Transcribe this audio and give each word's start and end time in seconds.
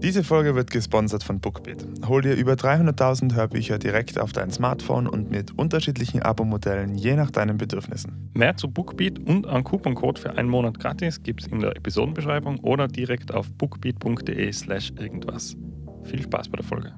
Diese 0.00 0.22
Folge 0.22 0.54
wird 0.54 0.70
gesponsert 0.70 1.24
von 1.24 1.40
Bookbeat. 1.40 1.84
Hol 2.06 2.22
dir 2.22 2.34
über 2.36 2.52
300.000 2.52 3.34
Hörbücher 3.34 3.80
direkt 3.80 4.20
auf 4.20 4.30
dein 4.32 4.52
Smartphone 4.52 5.08
und 5.08 5.28
mit 5.28 5.58
unterschiedlichen 5.58 6.22
Abo-Modellen 6.22 6.94
je 6.94 7.16
nach 7.16 7.32
deinen 7.32 7.58
Bedürfnissen. 7.58 8.30
Mehr 8.32 8.56
zu 8.56 8.70
Bookbeat 8.70 9.18
und 9.18 9.48
einen 9.48 9.64
Couponcode 9.64 10.20
für 10.20 10.38
einen 10.38 10.48
Monat 10.48 10.78
gratis 10.78 11.20
gibt 11.24 11.42
es 11.42 11.48
in 11.48 11.58
der 11.58 11.76
Episodenbeschreibung 11.76 12.60
oder 12.60 12.86
direkt 12.86 13.34
auf 13.34 13.50
bookbeat.de/slash 13.50 14.92
irgendwas. 14.96 15.56
Viel 16.04 16.22
Spaß 16.22 16.48
bei 16.48 16.58
der 16.58 16.64
Folge. 16.64 16.94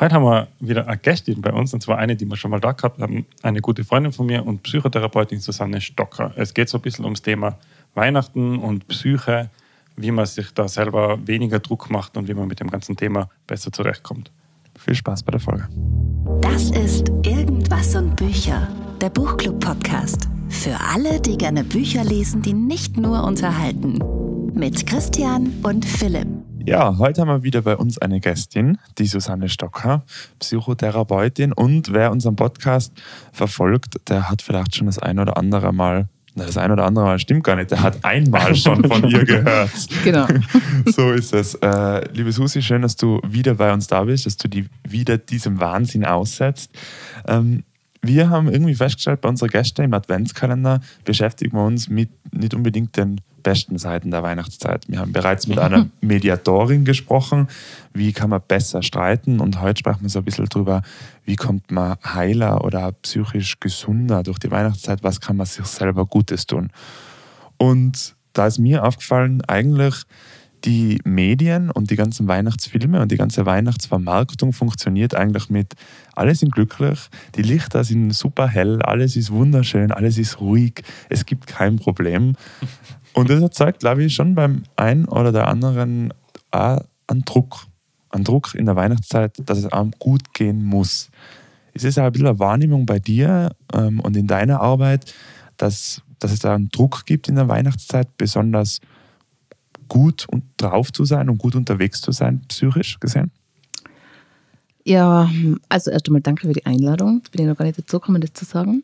Heute 0.00 0.14
haben 0.14 0.24
wir 0.24 0.48
wieder 0.60 0.88
eine 0.88 0.96
Gästin 0.96 1.42
bei 1.42 1.52
uns, 1.52 1.74
und 1.74 1.82
zwar 1.82 1.98
eine, 1.98 2.16
die 2.16 2.24
wir 2.24 2.36
schon 2.36 2.50
mal 2.50 2.60
da 2.60 2.72
gehabt 2.72 3.00
haben, 3.02 3.26
eine 3.42 3.60
gute 3.60 3.84
Freundin 3.84 4.12
von 4.12 4.24
mir 4.24 4.46
und 4.46 4.62
Psychotherapeutin 4.62 5.40
Susanne 5.40 5.82
Stocker. 5.82 6.32
Es 6.36 6.54
geht 6.54 6.70
so 6.70 6.78
ein 6.78 6.80
bisschen 6.80 7.04
ums 7.04 7.20
Thema 7.20 7.58
Weihnachten 7.94 8.58
und 8.58 8.88
Psyche, 8.88 9.50
wie 9.96 10.10
man 10.10 10.26
sich 10.26 10.52
da 10.52 10.68
selber 10.68 11.18
weniger 11.26 11.58
Druck 11.58 11.90
macht 11.90 12.16
und 12.16 12.28
wie 12.28 12.34
man 12.34 12.48
mit 12.48 12.60
dem 12.60 12.70
ganzen 12.70 12.96
Thema 12.96 13.28
besser 13.46 13.72
zurechtkommt. 13.72 14.30
Viel 14.78 14.94
Spaß 14.94 15.22
bei 15.22 15.32
der 15.32 15.40
Folge. 15.40 15.68
Das 16.40 16.70
ist 16.70 17.08
Irgendwas 17.24 17.94
und 17.94 18.16
Bücher, 18.16 18.68
der 19.00 19.10
Buchclub-Podcast. 19.10 20.28
Für 20.48 20.78
alle, 20.92 21.20
die 21.20 21.36
gerne 21.36 21.64
Bücher 21.64 22.04
lesen, 22.04 22.42
die 22.42 22.52
nicht 22.52 22.96
nur 22.96 23.24
unterhalten. 23.24 23.98
Mit 24.54 24.86
Christian 24.86 25.52
und 25.62 25.84
Philipp. 25.84 26.28
Ja, 26.64 26.96
heute 26.98 27.22
haben 27.22 27.28
wir 27.28 27.42
wieder 27.42 27.62
bei 27.62 27.76
uns 27.76 27.98
eine 27.98 28.20
Gästin, 28.20 28.78
die 28.98 29.06
Susanne 29.06 29.48
Stocker, 29.48 30.04
Psychotherapeutin. 30.38 31.52
Und 31.52 31.92
wer 31.92 32.12
unseren 32.12 32.36
Podcast 32.36 32.92
verfolgt, 33.32 34.08
der 34.08 34.30
hat 34.30 34.42
vielleicht 34.42 34.76
schon 34.76 34.86
das 34.86 34.98
ein 35.00 35.18
oder 35.18 35.36
andere 35.36 35.72
Mal, 35.72 36.08
na, 36.34 36.46
das 36.46 36.56
ein 36.56 36.70
oder 36.70 36.84
andere 36.84 37.04
Mal 37.04 37.18
stimmt 37.18 37.44
gar 37.44 37.56
nicht, 37.56 37.70
der 37.70 37.82
hat 37.82 38.04
einmal 38.04 38.54
schon 38.54 38.84
von 38.84 39.08
ihr 39.10 39.24
gehört. 39.24 39.70
Genau. 40.04 40.26
So 40.86 41.12
ist 41.12 41.32
es. 41.32 41.54
Äh, 41.56 42.08
liebe 42.12 42.32
Susi, 42.32 42.60
schön, 42.60 42.82
dass 42.82 42.96
du 42.96 43.20
wieder 43.24 43.54
bei 43.54 43.72
uns 43.72 43.86
da 43.86 44.02
bist, 44.02 44.26
dass 44.26 44.36
du 44.36 44.48
die 44.48 44.66
wieder 44.88 45.16
diesem 45.16 45.60
Wahnsinn 45.60 46.04
aussetzt. 46.04 46.72
Ähm, 47.28 47.62
wir 48.00 48.30
haben 48.30 48.50
irgendwie 48.50 48.74
festgestellt, 48.74 49.20
bei 49.20 49.28
unserer 49.28 49.48
Gäste 49.48 49.84
im 49.84 49.94
Adventskalender 49.94 50.80
beschäftigen 51.04 51.56
wir 51.56 51.64
uns 51.64 51.88
mit 51.88 52.10
nicht 52.32 52.54
unbedingt 52.54 52.96
den 52.96 53.20
besten 53.42 53.78
Seiten 53.78 54.10
der 54.10 54.22
Weihnachtszeit. 54.22 54.88
Wir 54.88 54.98
haben 54.98 55.12
bereits 55.12 55.46
mit 55.46 55.58
einer 55.58 55.88
Mediatorin 56.00 56.84
gesprochen, 56.84 57.48
wie 57.92 58.12
kann 58.12 58.30
man 58.30 58.42
besser 58.46 58.82
streiten 58.82 59.40
und 59.40 59.60
heute 59.60 59.80
sprechen 59.80 60.02
wir 60.02 60.10
so 60.10 60.20
ein 60.20 60.24
bisschen 60.24 60.46
drüber, 60.46 60.82
wie 61.24 61.36
kommt 61.36 61.70
man 61.70 61.96
heiler 62.04 62.64
oder 62.64 62.92
psychisch 63.02 63.60
gesunder 63.60 64.22
durch 64.22 64.38
die 64.38 64.50
Weihnachtszeit, 64.50 65.02
was 65.02 65.20
kann 65.20 65.36
man 65.36 65.46
sich 65.46 65.66
selber 65.66 66.06
Gutes 66.06 66.46
tun. 66.46 66.70
Und 67.58 68.14
da 68.32 68.46
ist 68.46 68.58
mir 68.58 68.84
aufgefallen, 68.84 69.42
eigentlich 69.46 70.04
die 70.64 71.00
Medien 71.04 71.70
und 71.70 71.90
die 71.90 71.96
ganzen 71.96 72.28
Weihnachtsfilme 72.28 73.00
und 73.00 73.10
die 73.10 73.16
ganze 73.16 73.46
Weihnachtsvermarktung 73.46 74.52
funktioniert 74.52 75.14
eigentlich 75.14 75.50
mit 75.50 75.74
alle 76.14 76.34
sind 76.34 76.52
glücklich, 76.52 77.08
die 77.34 77.42
Lichter 77.42 77.84
sind 77.84 78.12
super 78.12 78.48
hell, 78.48 78.82
alles 78.82 79.16
ist 79.16 79.32
wunderschön, 79.32 79.92
alles 79.92 80.18
ist 80.18 80.40
ruhig, 80.40 80.82
es 81.08 81.26
gibt 81.26 81.46
kein 81.46 81.76
Problem. 81.76 82.34
Und 83.14 83.30
das 83.30 83.42
erzeugt, 83.42 83.80
glaube 83.80 84.04
ich, 84.04 84.14
schon 84.14 84.34
beim 84.34 84.64
einen 84.76 85.04
oder 85.06 85.32
der 85.32 85.48
anderen 85.48 86.12
auch 86.50 86.80
einen 87.06 87.24
Druck. 87.24 87.66
Einen 88.10 88.24
Druck 88.24 88.54
in 88.54 88.66
der 88.66 88.76
Weihnachtszeit, 88.76 89.36
dass 89.48 89.58
es 89.58 89.66
einem 89.72 89.92
gut 89.98 90.34
gehen 90.34 90.64
muss. 90.64 91.10
Ist 91.72 91.84
es 91.84 91.98
auch 91.98 92.04
ein 92.04 92.12
bisschen 92.12 92.28
eine 92.28 92.38
Wahrnehmung 92.38 92.84
bei 92.84 92.98
dir 92.98 93.52
ähm, 93.72 94.00
und 94.00 94.16
in 94.16 94.26
deiner 94.26 94.60
Arbeit, 94.60 95.14
dass, 95.56 96.02
dass 96.18 96.32
es 96.32 96.40
da 96.40 96.54
einen 96.54 96.68
Druck 96.68 97.06
gibt 97.06 97.28
in 97.28 97.36
der 97.36 97.48
Weihnachtszeit, 97.48 98.16
besonders 98.18 98.80
gut 99.88 100.26
und 100.30 100.44
drauf 100.58 100.92
zu 100.92 101.04
sein 101.04 101.28
und 101.28 101.38
gut 101.38 101.54
unterwegs 101.54 102.00
zu 102.00 102.12
sein, 102.12 102.42
psychisch 102.48 103.00
gesehen? 103.00 103.30
Ja, 104.84 105.30
also 105.68 105.90
erst 105.90 106.08
einmal 106.08 106.22
danke 106.22 106.46
für 106.46 106.52
die 106.52 106.66
Einladung. 106.66 107.22
Bin 107.30 107.42
ich 107.42 107.46
noch 107.46 107.56
gar 107.56 107.64
nicht 107.64 107.78
dazu 107.78 107.98
gekommen, 108.00 108.20
das 108.20 108.32
zu 108.32 108.44
sagen. 108.44 108.82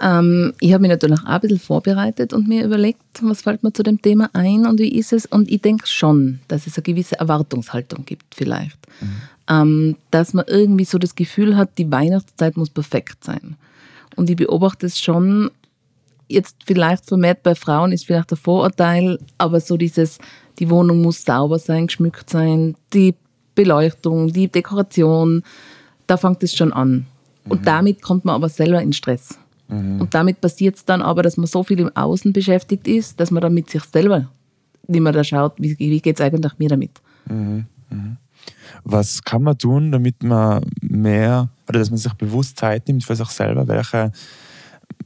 Ähm, 0.00 0.52
ich 0.60 0.72
habe 0.72 0.82
mich 0.82 0.90
natürlich 0.90 1.20
auch 1.20 1.24
ein 1.26 1.40
bisschen 1.40 1.58
vorbereitet 1.58 2.32
und 2.32 2.48
mir 2.48 2.64
überlegt, 2.64 3.00
was 3.22 3.42
fällt 3.42 3.62
mir 3.62 3.72
zu 3.72 3.82
dem 3.82 4.02
Thema 4.02 4.28
ein 4.32 4.66
und 4.66 4.80
wie 4.80 4.96
ist 4.96 5.12
es. 5.12 5.26
Und 5.26 5.50
ich 5.50 5.62
denke 5.62 5.86
schon, 5.86 6.40
dass 6.48 6.66
es 6.66 6.76
eine 6.76 6.82
gewisse 6.82 7.18
Erwartungshaltung 7.18 8.04
gibt, 8.04 8.34
vielleicht. 8.34 8.78
Mhm. 9.00 9.06
Ähm, 9.48 9.96
dass 10.10 10.34
man 10.34 10.46
irgendwie 10.48 10.84
so 10.84 10.98
das 10.98 11.14
Gefühl 11.14 11.56
hat, 11.56 11.78
die 11.78 11.90
Weihnachtszeit 11.90 12.56
muss 12.56 12.70
perfekt 12.70 13.22
sein. 13.22 13.56
Und 14.16 14.30
ich 14.30 14.36
beobachte 14.36 14.86
es 14.86 14.98
schon, 14.98 15.50
jetzt 16.28 16.56
vielleicht 16.66 17.06
vermehrt 17.06 17.42
bei 17.42 17.54
Frauen 17.54 17.92
ist 17.92 18.06
vielleicht 18.06 18.32
ein 18.32 18.36
Vorurteil, 18.36 19.18
aber 19.38 19.60
so 19.60 19.76
dieses, 19.76 20.18
die 20.58 20.70
Wohnung 20.70 21.02
muss 21.02 21.24
sauber 21.24 21.58
sein, 21.58 21.86
geschmückt 21.86 22.30
sein, 22.30 22.76
die 22.92 23.14
Beleuchtung, 23.54 24.32
die 24.32 24.48
Dekoration, 24.48 25.42
da 26.06 26.16
fängt 26.16 26.42
es 26.42 26.54
schon 26.54 26.72
an. 26.72 27.06
Und 27.48 27.60
mhm. 27.60 27.64
damit 27.64 28.02
kommt 28.02 28.24
man 28.24 28.34
aber 28.34 28.48
selber 28.48 28.80
in 28.80 28.92
Stress. 28.92 29.38
Mhm. 29.68 30.00
Und 30.00 30.14
damit 30.14 30.40
passiert 30.40 30.76
es 30.76 30.84
dann 30.84 31.02
aber, 31.02 31.22
dass 31.22 31.36
man 31.36 31.46
so 31.46 31.62
viel 31.62 31.80
im 31.80 31.94
Außen 31.94 32.32
beschäftigt 32.32 32.86
ist, 32.86 33.18
dass 33.20 33.30
man 33.30 33.40
dann 33.40 33.54
mit 33.54 33.70
sich 33.70 33.84
selber 33.84 34.30
nicht 34.86 35.00
mehr 35.00 35.12
da 35.12 35.24
schaut, 35.24 35.54
wie, 35.58 35.78
wie 35.78 36.00
geht 36.00 36.16
es 36.16 36.20
eigentlich 36.20 36.58
mir 36.58 36.68
damit. 36.68 36.90
Mhm. 37.26 37.66
mhm. 37.90 38.16
Was 38.84 39.22
kann 39.22 39.42
man 39.42 39.56
tun, 39.56 39.90
damit 39.92 40.22
man 40.22 40.62
mehr, 40.82 41.48
oder 41.66 41.78
dass 41.78 41.88
man 41.88 41.96
sich 41.96 42.12
bewusst 42.12 42.58
Zeit 42.58 42.86
nimmt 42.86 43.02
für 43.02 43.16
sich 43.16 43.28
selber? 43.28 43.66
Welche, 43.66 44.12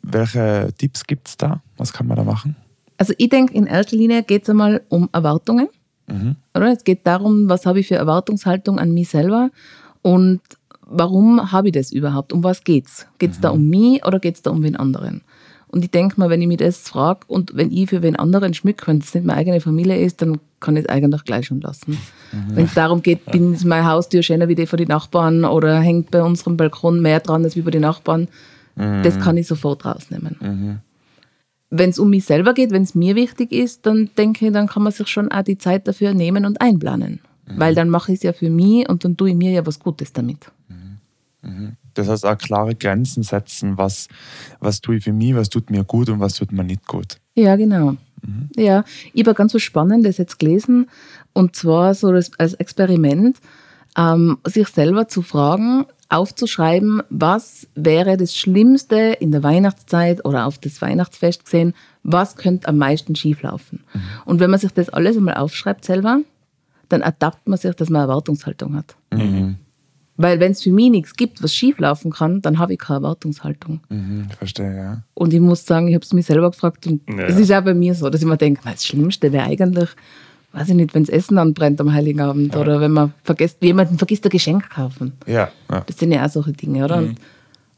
welche 0.02 0.72
Tipps 0.76 1.04
gibt 1.04 1.28
es 1.28 1.36
da? 1.36 1.62
Was 1.76 1.92
kann 1.92 2.08
man 2.08 2.16
da 2.16 2.24
machen? 2.24 2.56
Also 2.96 3.14
ich 3.16 3.28
denke, 3.28 3.54
in 3.54 3.66
erster 3.66 3.96
Linie 3.96 4.24
geht 4.24 4.42
es 4.42 4.50
einmal 4.50 4.82
um 4.88 5.08
Erwartungen. 5.12 5.68
Mhm. 6.08 6.34
Oder? 6.54 6.72
Es 6.72 6.82
geht 6.82 7.06
darum, 7.06 7.48
was 7.48 7.66
habe 7.66 7.78
ich 7.78 7.86
für 7.86 7.94
Erwartungshaltung 7.94 8.80
an 8.80 8.92
mich 8.92 9.10
selber 9.10 9.50
und 10.02 10.40
warum 10.88 11.52
habe 11.52 11.68
ich 11.68 11.72
das 11.74 11.92
überhaupt? 11.92 12.32
Um 12.32 12.42
was 12.42 12.64
geht's? 12.64 13.06
Geht 13.18 13.32
es 13.32 13.38
mhm. 13.38 13.42
da 13.42 13.50
um 13.50 13.68
mich 13.68 14.04
oder 14.04 14.18
geht 14.18 14.34
es 14.36 14.42
da 14.42 14.50
um 14.50 14.62
wen 14.62 14.76
anderen? 14.76 15.22
Und 15.70 15.84
ich 15.84 15.90
denke 15.90 16.18
mal, 16.18 16.30
wenn 16.30 16.40
ich 16.40 16.48
mich 16.48 16.56
das 16.56 16.78
frage 16.88 17.20
und 17.26 17.54
wenn 17.54 17.70
ich 17.70 17.90
für 17.90 18.02
wen 18.02 18.16
anderen 18.16 18.54
schmücke, 18.54 18.86
wenn 18.86 18.98
es 18.98 19.14
nicht 19.14 19.26
meine 19.26 19.38
eigene 19.38 19.60
Familie 19.60 20.00
ist, 20.00 20.22
dann 20.22 20.38
kann 20.60 20.76
ich 20.76 20.84
es 20.84 20.88
eigentlich 20.88 21.24
gleich 21.24 21.46
schon 21.46 21.60
lassen. 21.60 21.98
Mhm. 22.32 22.56
Wenn 22.56 22.64
es 22.64 22.74
darum 22.74 23.02
geht, 23.02 23.26
bin 23.26 23.52
ist 23.52 23.66
meine 23.66 23.86
Haustür 23.86 24.22
schöner 24.22 24.48
wie 24.48 24.54
die 24.54 24.66
von 24.66 24.78
den 24.78 24.88
Nachbarn 24.88 25.44
oder 25.44 25.78
hängt 25.78 26.10
bei 26.10 26.22
unserem 26.22 26.56
Balkon 26.56 27.00
mehr 27.02 27.20
dran 27.20 27.44
als 27.44 27.54
wie 27.54 27.60
bei 27.60 27.70
den 27.70 27.82
Nachbarn, 27.82 28.28
mhm. 28.76 29.02
das 29.02 29.18
kann 29.20 29.36
ich 29.36 29.46
sofort 29.46 29.84
rausnehmen. 29.84 30.36
Mhm. 30.40 30.78
Wenn 31.70 31.90
es 31.90 31.98
um 31.98 32.08
mich 32.08 32.24
selber 32.24 32.54
geht, 32.54 32.70
wenn 32.70 32.82
es 32.82 32.94
mir 32.94 33.14
wichtig 33.14 33.52
ist, 33.52 33.84
dann 33.84 34.08
denke 34.16 34.46
ich, 34.46 34.52
dann 34.52 34.68
kann 34.68 34.82
man 34.82 34.92
sich 34.92 35.08
schon 35.08 35.30
auch 35.30 35.42
die 35.42 35.58
Zeit 35.58 35.86
dafür 35.86 36.14
nehmen 36.14 36.46
und 36.46 36.62
einplanen. 36.62 37.20
Mhm. 37.48 37.58
Weil 37.58 37.74
dann 37.74 37.88
mache 37.88 38.12
ich 38.12 38.18
es 38.18 38.22
ja 38.22 38.32
für 38.32 38.50
mich 38.50 38.88
und 38.88 39.04
dann 39.04 39.16
tue 39.16 39.30
ich 39.30 39.36
mir 39.36 39.52
ja 39.52 39.66
was 39.66 39.78
Gutes 39.78 40.12
damit. 40.12 40.50
Mhm. 41.42 41.76
Das 41.94 42.08
heißt 42.08 42.26
auch 42.26 42.38
klare 42.38 42.74
Grenzen 42.74 43.22
setzen, 43.22 43.78
was, 43.78 44.08
was 44.60 44.80
tue 44.80 44.96
ich 44.96 45.04
für 45.04 45.12
mich, 45.12 45.34
was 45.34 45.48
tut 45.48 45.70
mir 45.70 45.84
gut 45.84 46.08
und 46.08 46.20
was 46.20 46.34
tut 46.34 46.52
mir 46.52 46.64
nicht 46.64 46.86
gut. 46.86 47.16
Ja, 47.34 47.56
genau. 47.56 47.96
Mhm. 48.22 48.50
Ja, 48.56 48.84
ich 49.12 49.22
habe 49.22 49.34
ganz 49.34 49.54
was 49.54 49.62
Spannendes 49.62 50.18
jetzt 50.18 50.38
gelesen 50.38 50.88
und 51.32 51.56
zwar 51.56 51.94
so 51.94 52.08
als 52.08 52.54
Experiment, 52.54 53.38
ähm, 53.96 54.38
sich 54.44 54.68
selber 54.68 55.08
zu 55.08 55.22
fragen, 55.22 55.86
aufzuschreiben, 56.08 57.02
was 57.10 57.68
wäre 57.74 58.16
das 58.16 58.34
Schlimmste 58.34 58.96
in 59.20 59.30
der 59.30 59.42
Weihnachtszeit 59.42 60.24
oder 60.24 60.46
auf 60.46 60.58
das 60.58 60.80
Weihnachtsfest 60.80 61.44
gesehen, 61.44 61.74
was 62.02 62.36
könnte 62.36 62.68
am 62.68 62.78
meisten 62.78 63.14
schieflaufen. 63.14 63.84
Mhm. 63.92 64.00
Und 64.24 64.40
wenn 64.40 64.50
man 64.50 64.58
sich 64.58 64.72
das 64.72 64.88
alles 64.88 65.16
einmal 65.16 65.34
aufschreibt 65.34 65.84
selber, 65.84 66.20
dann 66.88 67.02
ertappt 67.02 67.48
man 67.48 67.58
sich, 67.58 67.74
dass 67.74 67.90
man 67.90 68.02
Erwartungshaltung 68.02 68.76
hat. 68.76 68.96
Mhm. 69.12 69.56
Weil 70.20 70.40
wenn 70.40 70.50
es 70.50 70.64
für 70.64 70.72
mich 70.72 70.90
nichts 70.90 71.14
gibt, 71.14 71.40
was 71.44 71.54
schief 71.54 71.78
laufen 71.78 72.10
kann, 72.10 72.42
dann 72.42 72.58
habe 72.58 72.72
ich 72.72 72.80
keine 72.80 72.98
Erwartungshaltung. 72.98 73.80
Mhm, 73.88 74.26
verstehe, 74.36 74.76
ja. 74.76 75.02
Und 75.14 75.32
ich 75.32 75.40
muss 75.40 75.64
sagen, 75.64 75.86
ich 75.86 75.94
habe 75.94 76.04
es 76.04 76.12
mich 76.12 76.26
selber 76.26 76.50
gefragt 76.50 76.88
und 76.88 77.02
es 77.08 77.36
ja. 77.36 77.40
ist 77.40 77.52
auch 77.52 77.62
bei 77.62 77.72
mir 77.72 77.94
so, 77.94 78.10
dass 78.10 78.20
ich 78.20 78.26
mir 78.26 78.36
denke, 78.36 78.60
das 78.64 78.84
Schlimmste 78.84 79.32
wäre 79.32 79.44
eigentlich, 79.44 79.88
weiß 80.52 80.70
ich 80.70 80.74
nicht, 80.74 80.92
wenn 80.92 81.04
das 81.04 81.10
Essen 81.10 81.38
anbrennt 81.38 81.80
am 81.80 81.92
Heiligen 81.92 82.20
Abend 82.20 82.52
ja. 82.52 82.60
oder 82.60 82.80
wenn 82.80 82.90
man 82.90 83.14
vergisst, 83.22 83.62
jemanden 83.62 83.96
vergisst 83.96 84.24
ein 84.24 84.30
Geschenk 84.30 84.68
kaufen. 84.70 85.12
Ja, 85.24 85.50
ja. 85.70 85.82
Das 85.86 85.96
sind 85.96 86.10
ja 86.10 86.26
auch 86.26 86.30
solche 86.30 86.52
Dinge, 86.52 86.84
oder? 86.84 87.00
Mhm. 87.00 87.08
Und, 87.10 87.20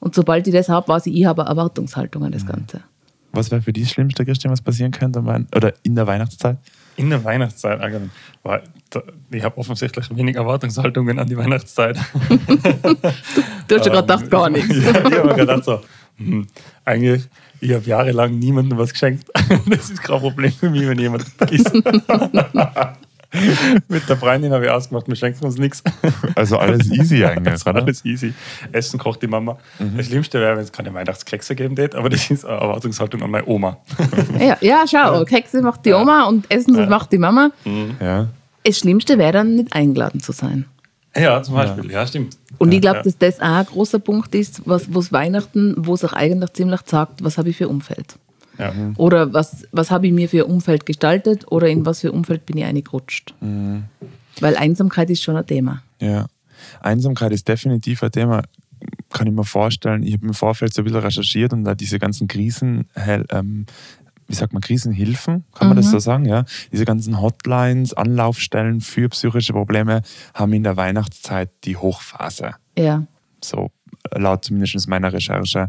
und, 0.00 0.14
sobald 0.14 0.46
ich 0.46 0.54
das 0.54 0.70
habe, 0.70 0.88
weiß 0.88 1.06
ich, 1.08 1.16
ich 1.16 1.26
habe 1.26 1.42
eine 1.42 1.50
Erwartungshaltung 1.50 2.24
an 2.24 2.32
das 2.32 2.44
mhm. 2.44 2.48
Ganze. 2.48 2.80
Was 3.32 3.50
wäre 3.50 3.60
für 3.60 3.74
dich 3.74 3.84
das 3.84 3.92
Schlimmste, 3.92 4.24
Christian, 4.24 4.50
was 4.50 4.62
passieren 4.62 4.92
könnte 4.92 5.20
oder 5.20 5.74
in 5.82 5.94
der 5.94 6.06
Weihnachtszeit? 6.06 6.56
In 6.96 7.10
der 7.10 7.22
Weihnachtszeit, 7.22 7.80
war, 8.42 8.62
ich 9.30 9.44
habe 9.44 9.56
offensichtlich 9.58 10.14
wenig 10.14 10.36
Erwartungshaltungen 10.36 11.18
an 11.18 11.26
die 11.26 11.36
Weihnachtszeit. 11.36 11.96
du, 13.68 13.76
hast 13.76 13.86
ja 13.86 13.92
gerade 13.92 14.00
gedacht, 14.02 14.30
gar 14.30 14.50
nichts. 14.50 14.76
ja, 14.84 14.90
ich 14.90 15.18
habe 15.18 15.28
mir 15.28 15.34
gedacht 15.34 15.64
so, 15.64 15.80
hm, 16.16 16.46
eigentlich, 16.84 17.28
ich 17.60 17.72
habe 17.72 17.84
jahrelang 17.84 18.38
niemandem 18.38 18.78
was 18.78 18.92
geschenkt. 18.92 19.26
Das 19.66 19.90
ist 19.90 20.02
kein 20.02 20.20
Problem 20.20 20.52
für 20.52 20.70
mich, 20.70 20.86
wenn 20.86 20.98
jemand 20.98 21.24
vergisst. 21.24 21.72
Mit 23.88 24.08
der 24.08 24.16
Freundin 24.16 24.52
habe 24.52 24.64
ich 24.64 24.70
ausgemacht, 24.70 25.06
wir 25.06 25.14
schenken 25.14 25.44
uns 25.44 25.56
nichts. 25.56 25.84
Also 26.34 26.58
alles 26.58 26.90
easy 26.90 27.24
eigentlich, 27.24 27.64
oder? 27.64 27.82
Alles 27.82 28.04
easy. 28.04 28.34
Essen 28.72 28.98
kocht 28.98 29.22
die 29.22 29.28
Mama. 29.28 29.56
Mhm. 29.78 29.96
Das 29.96 30.06
Schlimmste 30.06 30.40
wäre, 30.40 30.56
wenn 30.56 30.64
es 30.64 30.72
keine 30.72 30.92
Weihnachtskekse 30.92 31.54
geben 31.54 31.78
würde, 31.78 31.96
aber 31.96 32.08
das 32.08 32.28
ist 32.28 32.44
eine 32.44 32.60
Erwartungshaltung 32.60 33.22
an 33.22 33.30
meine 33.30 33.46
Oma. 33.46 33.76
Ja, 34.38 34.56
ja 34.60 34.84
schau, 34.90 35.24
Kekse 35.24 35.62
macht 35.62 35.86
die 35.86 35.92
Oma 35.92 36.24
und 36.24 36.50
Essen 36.50 36.76
ja. 36.76 36.86
macht 36.86 37.12
die 37.12 37.18
Mama. 37.18 37.50
Mhm. 37.64 37.96
Ja. 38.00 38.28
Das 38.70 38.78
Schlimmste 38.78 39.18
wäre 39.18 39.32
dann, 39.32 39.56
nicht 39.56 39.72
eingeladen 39.72 40.20
zu 40.20 40.30
sein. 40.30 40.64
Ja, 41.16 41.42
zum 41.42 41.56
Beispiel. 41.56 41.90
Ja, 41.90 42.06
stimmt. 42.06 42.36
Und 42.58 42.70
ja, 42.70 42.76
ich 42.76 42.80
glaube, 42.80 42.98
ja. 42.98 43.02
dass 43.02 43.18
das 43.18 43.40
auch 43.40 43.46
ein 43.46 43.66
großer 43.66 43.98
Punkt 43.98 44.32
ist, 44.36 44.62
was 44.64 44.94
wo's 44.94 45.10
Weihnachten, 45.10 45.74
wo 45.76 45.96
sich 45.96 46.12
eigentlich 46.12 46.52
ziemlich 46.52 46.82
sagt, 46.86 47.24
was 47.24 47.36
habe 47.36 47.48
ich 47.48 47.56
für 47.56 47.68
Umfeld? 47.68 48.14
Ja. 48.58 48.72
Oder 48.96 49.32
was, 49.32 49.66
was 49.72 49.90
habe 49.90 50.06
ich 50.06 50.12
mir 50.12 50.28
für 50.28 50.46
Umfeld 50.46 50.86
gestaltet 50.86 51.50
oder 51.50 51.68
in 51.68 51.84
was 51.84 52.00
für 52.02 52.12
Umfeld 52.12 52.46
bin 52.46 52.58
ich 52.58 52.64
eingerutscht? 52.64 53.34
Weil 54.38 54.56
Einsamkeit 54.56 55.10
ist 55.10 55.24
schon 55.24 55.36
ein 55.36 55.46
Thema. 55.46 55.82
Ja. 56.00 56.26
Einsamkeit 56.80 57.32
ist 57.32 57.48
definitiv 57.48 58.04
ein 58.04 58.12
Thema, 58.12 58.42
kann 59.12 59.26
ich 59.26 59.32
mir 59.32 59.44
vorstellen. 59.44 60.04
Ich 60.04 60.12
habe 60.12 60.26
im 60.28 60.34
Vorfeld 60.34 60.72
so 60.72 60.82
ein 60.82 60.84
bisschen 60.84 61.00
recherchiert 61.00 61.52
und 61.52 61.64
da 61.64 61.74
diese 61.74 61.98
ganzen 61.98 62.28
Krisen, 62.28 62.86
ähm, 63.30 63.66
wie 64.30 64.34
sagt 64.36 64.52
man, 64.52 64.62
Krisenhilfen, 64.62 65.44
kann 65.54 65.68
man 65.68 65.76
das 65.76 65.90
so 65.90 65.98
sagen, 65.98 66.24
ja? 66.24 66.44
Diese 66.70 66.84
ganzen 66.84 67.20
Hotlines, 67.20 67.94
Anlaufstellen 67.94 68.80
für 68.80 69.08
psychische 69.08 69.52
Probleme 69.52 70.02
haben 70.34 70.52
in 70.52 70.62
der 70.62 70.76
Weihnachtszeit 70.76 71.50
die 71.64 71.76
Hochphase. 71.76 72.54
Ja. 72.78 73.06
So 73.42 73.72
laut 74.14 74.44
zumindest 74.44 74.88
meiner 74.88 75.12
Recherche. 75.12 75.68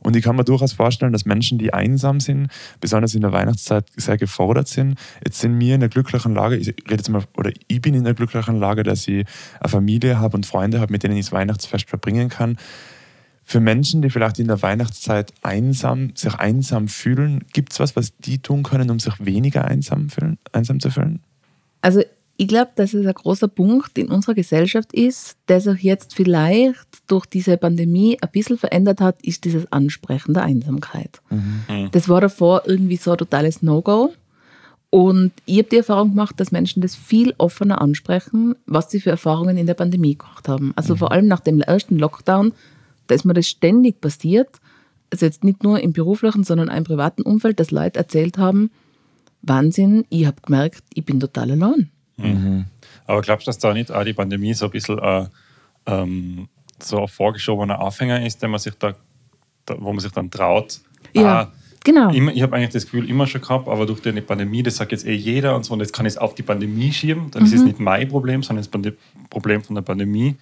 Und 0.00 0.16
ich 0.16 0.24
kann 0.24 0.36
mir 0.36 0.44
durchaus 0.44 0.72
vorstellen, 0.72 1.12
dass 1.12 1.26
Menschen, 1.26 1.58
die 1.58 1.74
einsam 1.74 2.20
sind, 2.20 2.48
besonders 2.80 3.14
in 3.14 3.20
der 3.20 3.32
Weihnachtszeit 3.32 3.86
sehr 3.96 4.16
gefordert 4.16 4.68
sind. 4.68 4.98
Jetzt 5.22 5.40
sind 5.40 5.60
wir 5.60 5.74
in 5.74 5.80
der 5.80 5.90
glücklichen 5.90 6.34
Lage, 6.34 6.56
ich 6.56 6.68
rede 6.68 6.94
jetzt 6.94 7.10
mal, 7.10 7.24
oder 7.36 7.52
ich 7.66 7.82
bin 7.82 7.92
in 7.92 8.04
der 8.04 8.14
glücklichen 8.14 8.58
Lage, 8.58 8.84
dass 8.84 9.06
ich 9.06 9.26
eine 9.60 9.68
Familie 9.68 10.18
habe 10.18 10.36
und 10.36 10.46
Freunde 10.46 10.80
habe, 10.80 10.92
mit 10.92 11.02
denen 11.02 11.16
ich 11.16 11.26
das 11.26 11.32
Weihnachtsfest 11.32 11.90
verbringen 11.90 12.30
kann. 12.30 12.56
Für 13.50 13.60
Menschen, 13.60 14.02
die 14.02 14.10
vielleicht 14.10 14.38
in 14.40 14.46
der 14.46 14.60
Weihnachtszeit 14.60 15.32
einsam, 15.40 16.10
sich 16.14 16.34
einsam 16.34 16.86
fühlen, 16.86 17.46
gibt 17.54 17.72
es 17.72 17.80
was, 17.80 17.96
was 17.96 18.14
die 18.18 18.40
tun 18.40 18.62
können, 18.62 18.90
um 18.90 19.00
sich 19.00 19.14
weniger 19.24 19.64
einsam, 19.64 20.10
fühlen, 20.10 20.36
einsam 20.52 20.80
zu 20.80 20.90
fühlen? 20.90 21.20
Also 21.80 22.02
ich 22.36 22.46
glaube, 22.46 22.72
dass 22.74 22.92
es 22.92 23.06
ein 23.06 23.14
großer 23.14 23.48
Punkt 23.48 23.96
in 23.96 24.08
unserer 24.08 24.34
Gesellschaft 24.34 24.92
ist, 24.92 25.38
der 25.48 25.62
sich 25.62 25.82
jetzt 25.82 26.14
vielleicht 26.14 26.86
durch 27.06 27.24
diese 27.24 27.56
Pandemie 27.56 28.18
ein 28.20 28.28
bisschen 28.30 28.58
verändert 28.58 29.00
hat, 29.00 29.16
ist 29.22 29.46
dieses 29.46 29.72
Ansprechen 29.72 30.34
der 30.34 30.42
Einsamkeit. 30.42 31.22
Das 31.92 32.06
war 32.06 32.20
davor 32.20 32.64
irgendwie 32.66 32.96
so 32.96 33.12
ein 33.12 33.16
totales 33.16 33.62
No-Go. 33.62 34.12
Und 34.90 35.32
ich 35.46 35.56
habe 35.56 35.70
die 35.70 35.78
Erfahrung 35.78 36.10
gemacht, 36.10 36.38
dass 36.38 36.52
Menschen 36.52 36.82
das 36.82 36.94
viel 36.94 37.34
offener 37.38 37.80
ansprechen, 37.80 38.56
was 38.66 38.90
sie 38.90 39.00
für 39.00 39.10
Erfahrungen 39.10 39.56
in 39.56 39.66
der 39.66 39.72
Pandemie 39.72 40.18
gemacht 40.18 40.48
haben. 40.48 40.74
Also 40.76 40.96
vor 40.96 41.12
allem 41.12 41.28
nach 41.28 41.40
dem 41.40 41.62
ersten 41.62 41.98
Lockdown, 41.98 42.52
da 43.08 43.14
ist 43.14 43.24
mir 43.24 43.34
das 43.34 43.48
ständig 43.48 44.00
passiert, 44.00 44.48
also 45.10 45.26
jetzt 45.26 45.42
nicht 45.42 45.62
nur 45.64 45.80
im 45.80 45.92
beruflichen, 45.92 46.44
sondern 46.44 46.68
auch 46.70 46.76
im 46.76 46.84
privaten 46.84 47.22
Umfeld, 47.22 47.58
dass 47.58 47.70
Leute 47.70 47.98
erzählt 47.98 48.38
haben, 48.38 48.70
Wahnsinn, 49.42 50.04
ich 50.10 50.26
habe 50.26 50.40
gemerkt, 50.42 50.82
ich 50.94 51.04
bin 51.04 51.20
total 51.20 51.50
allein. 51.50 51.90
Aber 53.06 53.20
glaubst 53.22 53.46
du, 53.46 53.48
dass 53.48 53.58
da 53.58 53.72
nicht 53.72 53.90
auch 53.92 54.04
die 54.04 54.12
Pandemie 54.12 54.52
so 54.54 54.66
ein 54.66 54.70
bisschen 54.70 54.98
äh, 54.98 55.26
ähm, 55.86 56.48
so 56.82 57.02
ein 57.02 57.08
vorgeschobener 57.08 57.80
Aufhänger 57.80 58.24
ist, 58.24 58.42
den 58.42 58.50
man 58.50 58.60
sich 58.60 58.74
da, 58.74 58.94
da, 59.64 59.76
wo 59.78 59.92
man 59.92 60.00
sich 60.00 60.12
dann 60.12 60.30
traut? 60.30 60.80
Ja, 61.14 61.40
Ah, 61.40 61.52
genau. 61.84 62.10
Immer, 62.10 62.32
ich 62.32 62.42
habe 62.42 62.56
eigentlich 62.56 62.70
das 62.70 62.84
Gefühl 62.84 63.08
immer 63.08 63.26
schon 63.26 63.40
gehabt, 63.40 63.68
aber 63.68 63.86
durch 63.86 64.00
die 64.00 64.12
Pandemie, 64.20 64.62
das 64.62 64.76
sagt 64.76 64.92
jetzt 64.92 65.06
eh 65.06 65.14
jeder 65.14 65.56
und 65.56 65.64
so, 65.64 65.72
und 65.72 65.80
jetzt 65.80 65.92
kann 65.92 66.06
ich 66.06 66.14
es 66.14 66.18
auf 66.18 66.34
die 66.34 66.42
Pandemie 66.42 66.92
schieben, 66.92 67.30
dann 67.30 67.44
ist 67.44 67.54
es 67.54 67.62
nicht 67.62 67.78
mein 67.80 68.08
Problem, 68.08 68.42
sondern 68.42 68.66
das 68.70 68.92
Problem 69.30 69.62
von 69.62 69.74
der 69.74 69.82
Pandemie. 69.82 70.36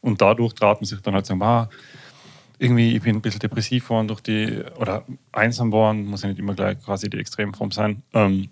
Und 0.00 0.20
dadurch 0.20 0.54
traut 0.54 0.80
man 0.80 0.86
sich 0.86 1.00
dann 1.00 1.14
halt 1.14 1.26
sagen, 1.26 1.42
ah, 1.42 1.68
irgendwie, 2.58 2.96
ich 2.96 3.02
bin 3.02 3.16
ein 3.16 3.22
bisschen 3.22 3.40
depressiv 3.40 3.84
geworden 3.84 4.08
durch 4.08 4.20
die, 4.20 4.62
oder 4.78 5.04
einsam 5.32 5.70
geworden, 5.70 6.06
muss 6.06 6.22
ja 6.22 6.28
nicht 6.28 6.38
immer 6.38 6.54
gleich 6.54 6.78
quasi 6.82 7.08
die 7.08 7.18
Extremform 7.18 7.70
sein, 7.70 8.02
ähm, 8.14 8.48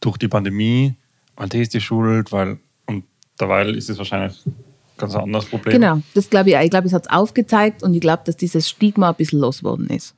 durch 0.00 0.16
die 0.16 0.28
Pandemie, 0.28 0.94
und 1.36 1.52
die 1.52 1.60
ist 1.60 1.74
die 1.74 1.80
Schuld, 1.80 2.32
weil, 2.32 2.58
und 2.86 3.04
derweil 3.40 3.74
ist 3.74 3.90
es 3.90 3.98
wahrscheinlich 3.98 4.42
ganz 4.96 5.14
ein 5.14 5.22
anderes 5.22 5.46
Problem. 5.46 5.80
Genau, 5.80 6.00
das 6.14 6.30
glaube 6.30 6.50
ich 6.50 6.56
auch. 6.56 6.62
Ich 6.62 6.70
glaube, 6.70 6.86
es 6.86 6.92
hat 6.92 7.06
es 7.06 7.10
aufgezeigt 7.10 7.82
und 7.82 7.94
ich 7.94 8.00
glaube, 8.00 8.22
dass 8.24 8.36
dieses 8.36 8.68
Stigma 8.68 9.10
ein 9.10 9.16
bisschen 9.16 9.40
losgeworden 9.40 9.88
ist. 9.88 10.14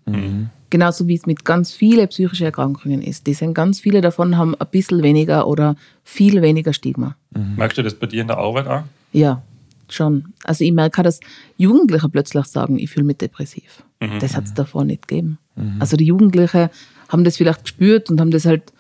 Genauso 0.69 1.09
wie 1.09 1.15
es 1.15 1.27
mit 1.27 1.45
ganz 1.45 1.73
vielen 1.73 2.07
psychischen 2.09 2.45
Erkrankungen 2.45 3.01
ist. 3.01 3.27
Die 3.27 3.35
sind 3.35 3.55
ganz 3.55 3.81
viele 3.81 4.01
davon 4.01 4.37
haben 4.37 4.55
ein 4.55 4.67
bisschen 4.71 5.03
weniger 5.03 5.47
oder 5.47 5.77
viel 6.05 6.43
weniger 6.43 6.73
Stigma. 6.73 7.17
Merkst 7.31 7.79
du 7.79 7.83
das 7.83 7.95
bei 7.95 8.07
dir 8.07 8.21
in 8.21 8.27
der 8.27 8.39
Arbeit 8.39 8.67
auch? 8.67 8.83
Ja, 9.13 9.43
schon. 9.93 10.33
Also 10.45 10.65
ich 10.65 10.73
merke, 10.73 11.01
auch, 11.01 11.05
dass 11.05 11.21
Jugendliche 11.57 12.09
plötzlich 12.09 12.47
sagen, 12.47 12.79
ich 12.79 12.91
fühle 12.91 13.05
mich 13.07 13.17
depressiv. 13.19 13.83
Das 14.21 14.37
hat 14.37 14.45
es 14.45 14.55
davor 14.55 14.85
nicht 14.85 15.09
gegeben. 15.09 15.39
Also 15.79 15.97
die 15.97 16.05
Jugendlichen 16.05 16.69
haben 17.09 17.25
das 17.25 17.37
vielleicht 17.39 17.63
gespürt 17.65 18.11
und 18.11 18.21
haben 18.21 18.31
das 18.31 18.45
halt, 18.45 18.73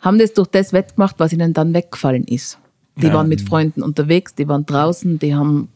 haben 0.00 0.18
das 0.18 0.34
durch 0.34 0.48
das 0.48 0.72
wettgemacht, 0.72 1.16
was 1.18 1.32
ihnen 1.32 1.52
dann 1.54 1.72
weggefallen 1.72 2.24
ist. 2.24 2.58
Die 2.96 3.06
Ja. 3.06 3.14
waren 3.14 3.28
mit 3.28 3.40
Freunden 3.40 3.82
unterwegs, 3.82 4.34
die 4.34 4.46
waren 4.48 4.66
draußen, 4.66 5.18
die 5.18 5.34
haben 5.34 5.68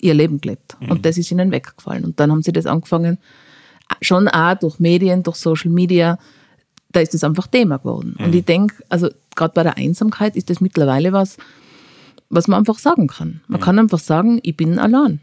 ihr 0.00 0.14
Leben 0.14 0.40
gelebt. 0.40 0.76
Und 0.88 1.06
das 1.06 1.16
ist 1.16 1.30
ihnen 1.30 1.52
weggefallen. 1.52 2.04
Und 2.04 2.18
dann 2.18 2.32
haben 2.32 2.42
sie 2.42 2.50
das 2.52 2.66
angefangen, 2.66 3.18
schon 4.00 4.26
auch 4.28 4.54
durch 4.58 4.80
Medien, 4.80 5.22
durch 5.22 5.36
Social 5.36 5.70
Media, 5.70 6.18
da 6.90 7.00
ist 7.00 7.14
das 7.14 7.22
einfach 7.22 7.46
Thema 7.46 7.76
geworden. 7.78 8.16
Und 8.18 8.34
ich 8.34 8.44
denke, 8.44 8.74
also 8.88 9.08
gerade 9.36 9.52
bei 9.54 9.62
der 9.62 9.76
Einsamkeit 9.76 10.34
ist 10.36 10.50
das 10.50 10.60
mittlerweile 10.60 11.12
was, 11.12 11.36
was 12.30 12.48
man 12.48 12.58
einfach 12.60 12.78
sagen 12.78 13.06
kann. 13.06 13.40
Man 13.48 13.60
kann 13.60 13.78
einfach 13.78 13.98
sagen, 13.98 14.40
ich 14.42 14.56
bin 14.56 14.78
allein. 14.78 15.20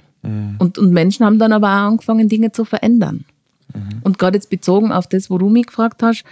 Und, 0.60 0.78
und 0.78 0.92
Menschen 0.92 1.26
haben 1.26 1.40
dann 1.40 1.52
aber 1.52 1.68
auch 1.68 1.90
angefangen, 1.92 2.30
Dinge 2.30 2.52
zu 2.52 2.64
verändern. 2.64 3.26
Und 4.04 4.20
gerade 4.20 4.38
jetzt 4.38 4.50
bezogen 4.50 4.92
auf 4.92 5.08
das, 5.08 5.30
wo 5.30 5.38
du 5.38 5.50
mich 5.50 5.68
gefragt 5.68 6.04
hast, 6.04 6.24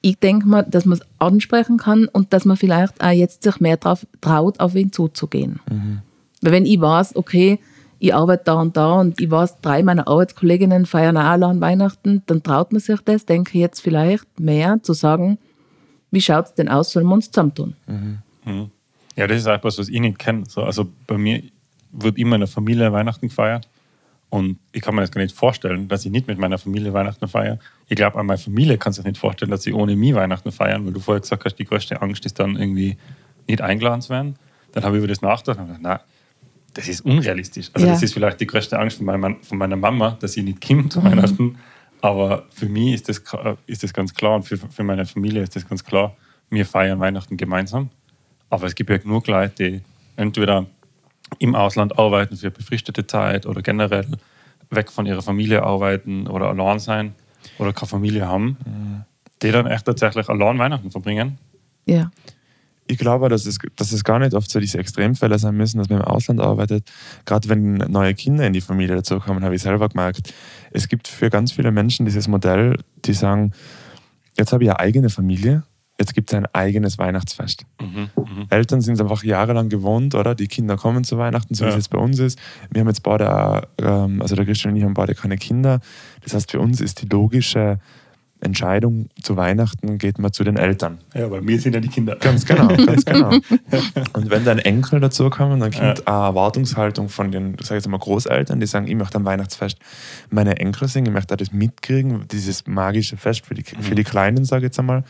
ich 0.00 0.18
denke 0.18 0.46
mal, 0.46 0.62
dass 0.62 0.84
man 0.84 0.98
es 0.98 1.04
ansprechen 1.18 1.76
kann 1.76 2.06
und 2.06 2.32
dass 2.32 2.44
man 2.44 2.56
vielleicht 2.56 3.02
auch 3.02 3.10
jetzt 3.10 3.42
sich 3.42 3.60
mehr 3.60 3.76
drauf 3.76 4.06
traut, 4.20 4.60
auf 4.60 4.74
ihn 4.74 4.92
zuzugehen. 4.92 5.60
Weil 6.40 6.52
wenn 6.52 6.66
ich 6.66 6.80
weiß, 6.80 7.16
okay, 7.16 7.58
ich 7.98 8.14
arbeite 8.14 8.44
da 8.44 8.60
und 8.60 8.76
da 8.76 9.00
und 9.00 9.20
ich 9.20 9.30
weiß, 9.30 9.60
drei 9.60 9.82
meiner 9.82 10.06
Arbeitskolleginnen 10.06 10.86
feiern 10.86 11.16
auch 11.16 11.24
alle 11.24 11.46
an 11.46 11.60
Weihnachten, 11.60 12.22
dann 12.26 12.42
traut 12.44 12.72
man 12.72 12.80
sich 12.80 13.00
das, 13.00 13.26
denke 13.26 13.50
ich 13.54 13.60
jetzt 13.60 13.80
vielleicht 13.80 14.38
mehr 14.38 14.80
zu 14.82 14.92
sagen, 14.92 15.38
wie 16.10 16.20
schaut 16.20 16.46
es 16.46 16.54
denn 16.54 16.68
aus, 16.68 16.92
sollen 16.92 17.06
wir 17.06 17.14
uns 17.14 17.30
zusammentun? 17.30 17.74
Ja, 19.18 19.26
das 19.26 19.38
ist 19.38 19.46
etwas, 19.46 19.78
was 19.78 19.88
ich 19.88 20.00
nicht 20.00 20.18
kenne. 20.18 20.44
So, 20.48 20.62
also 20.62 20.88
bei 21.06 21.18
mir 21.18 21.42
wird 21.92 22.16
immer 22.18 22.36
in 22.36 22.40
der 22.42 22.48
Familie 22.48 22.92
Weihnachten 22.92 23.28
gefeiert. 23.28 23.68
Und 24.30 24.58
ich 24.72 24.82
kann 24.82 24.94
mir 24.94 25.00
das 25.00 25.10
gar 25.10 25.22
nicht 25.22 25.34
vorstellen, 25.34 25.88
dass 25.88 26.04
ich 26.04 26.12
nicht 26.12 26.26
mit 26.28 26.38
meiner 26.38 26.58
Familie 26.58 26.92
Weihnachten 26.92 27.26
feiere. 27.28 27.58
Ich 27.88 27.96
glaube, 27.96 28.18
auch 28.18 28.22
meine 28.22 28.38
Familie 28.38 28.76
kann 28.76 28.92
sich 28.92 29.04
nicht 29.04 29.16
vorstellen, 29.18 29.50
dass 29.50 29.62
sie 29.62 29.72
ohne 29.72 29.96
mich 29.96 30.14
Weihnachten 30.14 30.52
feiern, 30.52 30.84
weil 30.84 30.92
du 30.92 31.00
vorher 31.00 31.20
gesagt 31.22 31.44
hast, 31.46 31.56
die 31.56 31.64
größte 31.64 32.00
Angst 32.02 32.26
ist 32.26 32.38
dann 32.38 32.56
irgendwie 32.56 32.98
nicht 33.48 33.62
eingeladen 33.62 34.02
zu 34.02 34.10
werden. 34.10 34.36
Dann 34.72 34.84
habe 34.84 34.96
ich 34.96 34.98
über 34.98 35.08
das 35.08 35.22
nachgedacht 35.22 35.58
und 35.58 35.66
gedacht, 35.68 35.82
nein, 35.82 35.98
das 36.74 36.88
ist 36.88 37.00
unrealistisch. 37.00 37.70
Also 37.72 37.86
Ja. 37.86 37.94
das 37.94 38.02
ist 38.02 38.12
vielleicht 38.12 38.38
die 38.40 38.46
größte 38.46 38.78
Angst 38.78 38.98
von 38.98 39.06
meiner, 39.06 39.34
von 39.42 39.56
meiner 39.58 39.76
Mama, 39.76 40.18
dass 40.20 40.34
sie 40.34 40.42
nicht 40.42 40.60
kommt 40.64 40.92
zu 40.92 41.02
Weihnachten. 41.02 41.56
Aber 42.02 42.44
für 42.50 42.68
mich 42.68 42.94
ist 42.94 43.08
das, 43.08 43.24
k- 43.24 43.56
ist 43.66 43.82
das 43.82 43.92
ganz 43.94 44.12
klar 44.14 44.36
und 44.36 44.42
für, 44.42 44.58
für 44.58 44.84
meine 44.84 45.06
Familie 45.06 45.42
ist 45.42 45.56
das 45.56 45.66
ganz 45.66 45.82
klar. 45.82 46.14
Wir 46.50 46.66
feiern 46.66 47.00
Weihnachten 47.00 47.36
gemeinsam. 47.38 47.88
Aber 48.50 48.66
es 48.66 48.74
gibt 48.74 48.90
ja 48.90 48.98
genug 48.98 49.26
Leute, 49.26 49.54
die 49.70 49.80
entweder 50.16 50.66
im 51.38 51.54
Ausland 51.54 51.98
arbeiten 51.98 52.36
für 52.36 52.50
befristete 52.50 53.06
Zeit 53.06 53.46
oder 53.46 53.62
generell 53.62 54.06
weg 54.70 54.90
von 54.90 55.06
ihrer 55.06 55.22
Familie 55.22 55.62
arbeiten 55.62 56.26
oder 56.26 56.48
allein 56.48 56.78
sein 56.78 57.14
oder 57.58 57.72
keine 57.72 57.88
Familie 57.88 58.26
haben, 58.26 58.56
die 59.42 59.50
dann 59.50 59.66
echt 59.66 59.84
tatsächlich 59.84 60.28
allein 60.28 60.58
Weihnachten 60.58 60.90
verbringen. 60.90 61.38
Ja. 61.86 62.10
Ich 62.90 62.96
glaube, 62.96 63.28
dass 63.28 63.44
es, 63.44 63.58
dass 63.76 63.92
es 63.92 64.02
gar 64.02 64.18
nicht 64.18 64.32
oft 64.32 64.50
so 64.50 64.60
diese 64.60 64.78
Extremfälle 64.78 65.38
sein 65.38 65.54
müssen, 65.54 65.76
dass 65.76 65.90
man 65.90 66.00
im 66.00 66.06
Ausland 66.06 66.40
arbeitet. 66.40 66.90
Gerade 67.26 67.48
wenn 67.50 67.74
neue 67.74 68.14
Kinder 68.14 68.46
in 68.46 68.54
die 68.54 68.62
Familie 68.62 68.96
dazukommen, 68.96 69.44
habe 69.44 69.54
ich 69.54 69.62
selber 69.62 69.90
gemerkt. 69.90 70.32
Es 70.70 70.88
gibt 70.88 71.06
für 71.06 71.28
ganz 71.28 71.52
viele 71.52 71.70
Menschen 71.70 72.06
dieses 72.06 72.28
Modell, 72.28 72.78
die 73.04 73.12
sagen, 73.12 73.52
jetzt 74.38 74.54
habe 74.54 74.64
ich 74.64 74.70
eine 74.70 74.80
eigene 74.80 75.10
Familie, 75.10 75.64
jetzt 75.98 76.14
gibt 76.14 76.30
es 76.30 76.36
ein 76.36 76.46
eigenes 76.52 76.98
Weihnachtsfest. 76.98 77.64
Eltern 78.50 78.80
sind 78.80 78.94
es 78.94 79.00
einfach 79.00 79.24
jahrelang 79.24 79.68
gewohnt, 79.68 80.14
oder? 80.14 80.34
Die 80.34 80.46
Kinder 80.46 80.76
kommen 80.76 81.04
zu 81.04 81.18
Weihnachten, 81.18 81.54
so 81.54 81.64
wie 81.64 81.68
Ja. 81.68 81.70
es 81.70 81.76
jetzt 81.76 81.90
bei 81.90 81.98
uns 81.98 82.18
ist. 82.18 82.38
Wir 82.70 82.80
haben 82.80 82.88
jetzt 82.88 83.02
beide, 83.02 83.66
ähm, 83.78 84.22
also 84.22 84.36
der 84.36 84.44
Christian 84.44 84.72
und 84.72 84.78
ich 84.78 84.84
haben 84.84 84.94
beide 84.94 85.14
keine 85.14 85.36
Kinder. 85.36 85.80
Das 86.22 86.34
heißt, 86.34 86.50
für 86.50 86.60
uns 86.60 86.80
ist 86.80 87.02
die 87.02 87.06
logische 87.08 87.78
Entscheidung 88.40 89.08
zu 89.20 89.36
Weihnachten, 89.36 89.98
geht 89.98 90.20
man 90.20 90.32
zu 90.32 90.44
den 90.44 90.56
Eltern. 90.56 90.98
Ja, 91.12 91.24
aber 91.26 91.44
wir 91.44 91.60
sind 91.60 91.74
ja 91.74 91.80
die 91.80 91.88
Kinder. 91.88 92.14
Ganz 92.20 92.44
genau, 92.46 92.68
ganz 92.68 93.04
genau. 93.04 93.30
Und 94.12 94.30
wenn 94.30 94.44
dann 94.44 94.60
Enkel 94.60 95.00
dazu 95.00 95.28
kommen, 95.28 95.58
dann 95.58 95.72
kommt 95.72 96.06
eine 96.06 96.16
Erwartungshaltung 96.26 97.08
von 97.08 97.32
den, 97.32 97.56
sag 97.60 97.76
ich 97.76 97.82
jetzt 97.82 97.88
mal, 97.88 97.98
Großeltern, 97.98 98.60
die 98.60 98.66
sagen, 98.66 98.86
ich 98.86 98.94
möchte 98.94 99.16
am 99.16 99.24
Weihnachtsfest 99.24 99.78
meine 100.30 100.56
Enkel 100.60 100.86
singen, 100.86 101.08
ich 101.08 101.12
möchte 101.12 101.36
das 101.36 101.50
mitkriegen, 101.50 102.28
dieses 102.30 102.64
magische 102.68 103.16
Fest 103.16 103.44
für 103.44 103.54
die, 103.54 103.64
für 103.64 103.96
die 103.96 104.04
Kleinen, 104.04 104.44
sage 104.44 104.60
ich 104.60 104.64
jetzt 104.66 104.78
einmal. 104.78 105.02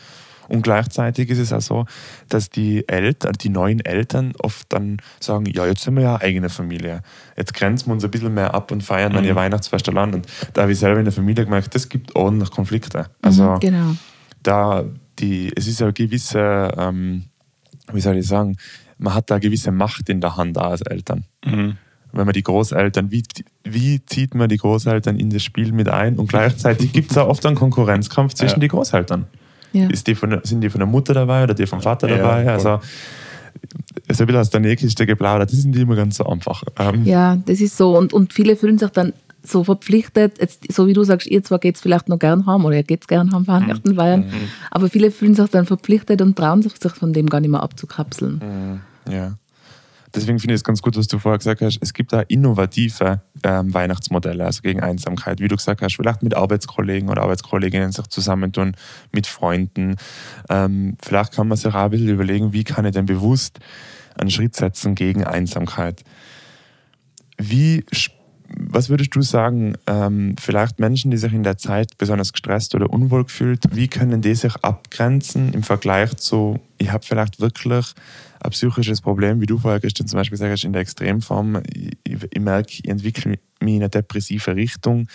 Und 0.49 0.63
gleichzeitig 0.63 1.29
ist 1.29 1.39
es 1.39 1.53
auch 1.53 1.61
so, 1.61 1.85
dass 2.27 2.49
die 2.49 2.87
Eltern, 2.87 3.33
die 3.33 3.49
neuen 3.49 3.79
Eltern 3.79 4.33
oft 4.39 4.71
dann 4.73 4.97
sagen, 5.19 5.45
ja, 5.45 5.65
jetzt 5.65 5.83
sind 5.83 5.95
wir 5.95 6.03
ja 6.03 6.15
eine 6.15 6.23
eigene 6.23 6.49
Familie. 6.49 7.01
Jetzt 7.37 7.53
grenzen 7.53 7.87
wir 7.87 7.93
uns 7.93 8.03
ein 8.03 8.11
bisschen 8.11 8.33
mehr 8.33 8.53
ab 8.53 8.71
und 8.71 8.83
feiern 8.83 9.13
dann 9.13 9.23
ihr 9.23 9.35
Weihnachtsfest 9.35 9.87
allein. 9.89 10.13
Und 10.13 10.27
da 10.53 10.63
habe 10.63 10.71
ich 10.71 10.79
selber 10.79 10.99
in 10.99 11.05
der 11.05 11.13
Familie 11.13 11.45
gemerkt, 11.45 11.73
das 11.75 11.87
gibt 11.87 12.15
ordentlich 12.15 12.51
Konflikte. 12.51 13.05
Also 13.21 13.57
Genau. 13.59 13.95
da 14.43 14.85
die, 15.19 15.51
es 15.55 15.67
ist 15.67 15.79
ja 15.79 15.91
gewisse, 15.91 16.71
ähm, 16.77 17.25
wie 17.91 18.01
soll 18.01 18.17
ich 18.17 18.27
sagen, 18.27 18.57
man 18.97 19.13
hat 19.13 19.29
da 19.29 19.35
eine 19.35 19.41
gewisse 19.41 19.71
Macht 19.71 20.09
in 20.09 20.21
der 20.21 20.37
Hand 20.37 20.57
auch 20.57 20.71
als 20.71 20.81
Eltern. 20.81 21.25
Mhm. 21.45 21.77
Wenn 22.11 22.25
man 22.25 22.33
die 22.33 22.43
Großeltern, 22.43 23.11
wie, 23.11 23.23
wie 23.63 24.03
zieht 24.03 24.33
man 24.33 24.49
die 24.49 24.57
Großeltern 24.57 25.17
in 25.17 25.29
das 25.29 25.43
Spiel 25.43 25.71
mit 25.71 25.89
ein? 25.89 26.17
Und 26.17 26.27
gleichzeitig 26.27 26.91
gibt 26.91 27.11
es 27.11 27.17
auch 27.17 27.27
oft 27.27 27.45
einen 27.45 27.55
Konkurrenzkampf 27.55 28.33
zwischen 28.33 28.55
ja. 28.55 28.61
die 28.61 28.67
Großeltern. 28.67 29.27
Ja. 29.73 29.87
Ist 29.89 30.07
die 30.07 30.15
von, 30.15 30.39
sind 30.43 30.61
die 30.61 30.69
von 30.69 30.79
der 30.79 30.87
Mutter 30.87 31.13
dabei 31.13 31.43
oder 31.43 31.53
die 31.53 31.67
vom 31.67 31.81
Vater 31.81 32.07
dabei? 32.07 32.43
Ja, 32.43 32.53
also 32.53 32.79
so 34.11 34.23
ein 34.23 34.27
bisschen 34.27 34.35
aus 34.35 34.49
der 34.49 34.59
Nähkiste 34.59 35.05
geplaudert, 35.05 35.51
das 35.51 35.59
sind 35.59 35.73
die 35.73 35.81
immer 35.81 35.95
ganz 35.95 36.17
so 36.17 36.25
einfach. 36.25 36.63
Ähm, 36.77 37.05
ja, 37.05 37.35
das 37.45 37.61
ist 37.61 37.77
so. 37.77 37.97
Und, 37.97 38.13
und 38.13 38.33
viele 38.33 38.55
fühlen 38.55 38.77
sich 38.77 38.89
dann 38.89 39.13
so 39.43 39.63
verpflichtet, 39.63 40.39
jetzt, 40.39 40.71
so 40.71 40.87
wie 40.87 40.93
du 40.93 41.03
sagst, 41.03 41.27
ihr 41.27 41.43
zwar 41.43 41.59
geht 41.59 41.75
es 41.75 41.81
vielleicht 41.81 42.09
noch 42.09 42.19
gern 42.19 42.45
haben 42.45 42.65
oder 42.65 42.75
ihr 42.75 42.83
geht 42.83 43.01
es 43.01 43.07
gern 43.07 43.31
haben 43.31 43.47
Weihnachten 43.47 43.95
feiern, 43.95 44.21
mhm. 44.21 44.49
aber 44.69 44.89
viele 44.89 45.11
fühlen 45.11 45.33
sich 45.33 45.49
dann 45.49 45.65
verpflichtet 45.65 46.21
und 46.21 46.35
trauen 46.35 46.61
sich, 46.61 46.73
sich 46.77 46.91
von 46.93 47.13
dem 47.13 47.27
gar 47.27 47.39
nicht 47.39 47.49
mehr 47.49 47.63
abzukapseln. 47.63 48.81
Mhm. 49.07 49.13
Ja. 49.13 49.37
Deswegen 50.15 50.39
finde 50.39 50.55
ich 50.55 50.59
es 50.59 50.63
ganz 50.63 50.81
gut, 50.81 50.97
was 50.97 51.07
du 51.07 51.19
vorher 51.19 51.37
gesagt 51.37 51.61
hast. 51.61 51.77
Es 51.81 51.93
gibt 51.93 52.13
da 52.13 52.21
innovative 52.21 53.21
ähm, 53.43 53.73
Weihnachtsmodelle, 53.73 54.45
also 54.45 54.61
gegen 54.61 54.81
Einsamkeit. 54.81 55.39
Wie 55.39 55.47
du 55.47 55.55
gesagt 55.55 55.81
hast, 55.81 55.95
vielleicht 55.95 56.23
mit 56.23 56.35
Arbeitskollegen 56.35 57.09
oder 57.09 57.21
Arbeitskolleginnen 57.21 57.91
sich 57.91 58.07
zusammentun, 58.07 58.75
mit 59.11 59.27
Freunden. 59.27 59.95
Ähm, 60.49 60.97
vielleicht 61.01 61.33
kann 61.33 61.47
man 61.47 61.57
sich 61.57 61.67
auch 61.67 61.75
ein 61.75 61.89
bisschen 61.91 62.09
überlegen, 62.09 62.53
wie 62.53 62.63
kann 62.63 62.85
ich 62.85 62.93
denn 62.93 63.05
bewusst 63.05 63.59
einen 64.15 64.31
Schritt 64.31 64.55
setzen 64.55 64.95
gegen 64.95 65.23
Einsamkeit. 65.23 66.03
Wie 67.37 67.85
was 68.55 68.89
würdest 68.89 69.15
du 69.15 69.21
sagen, 69.21 69.75
ähm, 69.87 70.35
vielleicht 70.39 70.79
Menschen, 70.79 71.11
die 71.11 71.17
sich 71.17 71.33
in 71.33 71.43
der 71.43 71.57
Zeit 71.57 71.97
besonders 71.97 72.33
gestresst 72.33 72.75
oder 72.75 72.89
unwohl 72.89 73.25
gefühlt, 73.25 73.63
wie 73.71 73.87
können 73.87 74.21
die 74.21 74.35
sich 74.35 74.55
abgrenzen 74.57 75.53
im 75.53 75.63
Vergleich 75.63 76.15
zu, 76.17 76.59
ich 76.77 76.91
habe 76.91 77.05
vielleicht 77.05 77.39
wirklich 77.39 77.93
ein 78.41 78.51
psychisches 78.51 79.01
Problem, 79.01 79.41
wie 79.41 79.45
du 79.45 79.57
vorher 79.57 79.79
gestern 79.79 80.07
zum 80.07 80.17
Beispiel 80.17 80.37
sagst, 80.37 80.63
in 80.63 80.73
der 80.73 80.81
Extremform, 80.81 81.61
ich, 81.73 81.97
ich 82.03 82.41
merke, 82.41 82.69
ich 82.71 82.87
entwickle 82.87 83.31
mich 83.31 83.39
in 83.59 83.75
eine 83.75 83.89
depressive 83.89 84.55
Richtung. 84.55 85.07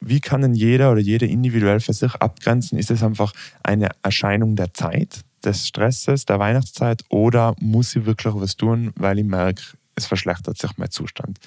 Wie 0.00 0.20
kann 0.20 0.42
denn 0.42 0.54
jeder 0.54 0.92
oder 0.92 1.00
jede 1.00 1.26
individuell 1.26 1.80
für 1.80 1.92
sich 1.92 2.14
abgrenzen? 2.14 2.78
Ist 2.78 2.90
es 2.90 3.02
einfach 3.02 3.32
eine 3.62 3.88
Erscheinung 4.02 4.54
der 4.54 4.72
Zeit, 4.72 5.24
des 5.44 5.66
Stresses, 5.66 6.24
der 6.24 6.38
Weihnachtszeit 6.38 7.02
oder 7.08 7.54
muss 7.60 7.94
ich 7.96 8.06
wirklich 8.06 8.34
was 8.34 8.56
tun, 8.56 8.92
weil 8.96 9.18
ich 9.18 9.24
merke, 9.24 9.62
es 9.94 10.06
verschlechtert 10.06 10.58
sich 10.58 10.76
mein 10.76 10.90
Zustand? 10.90 11.38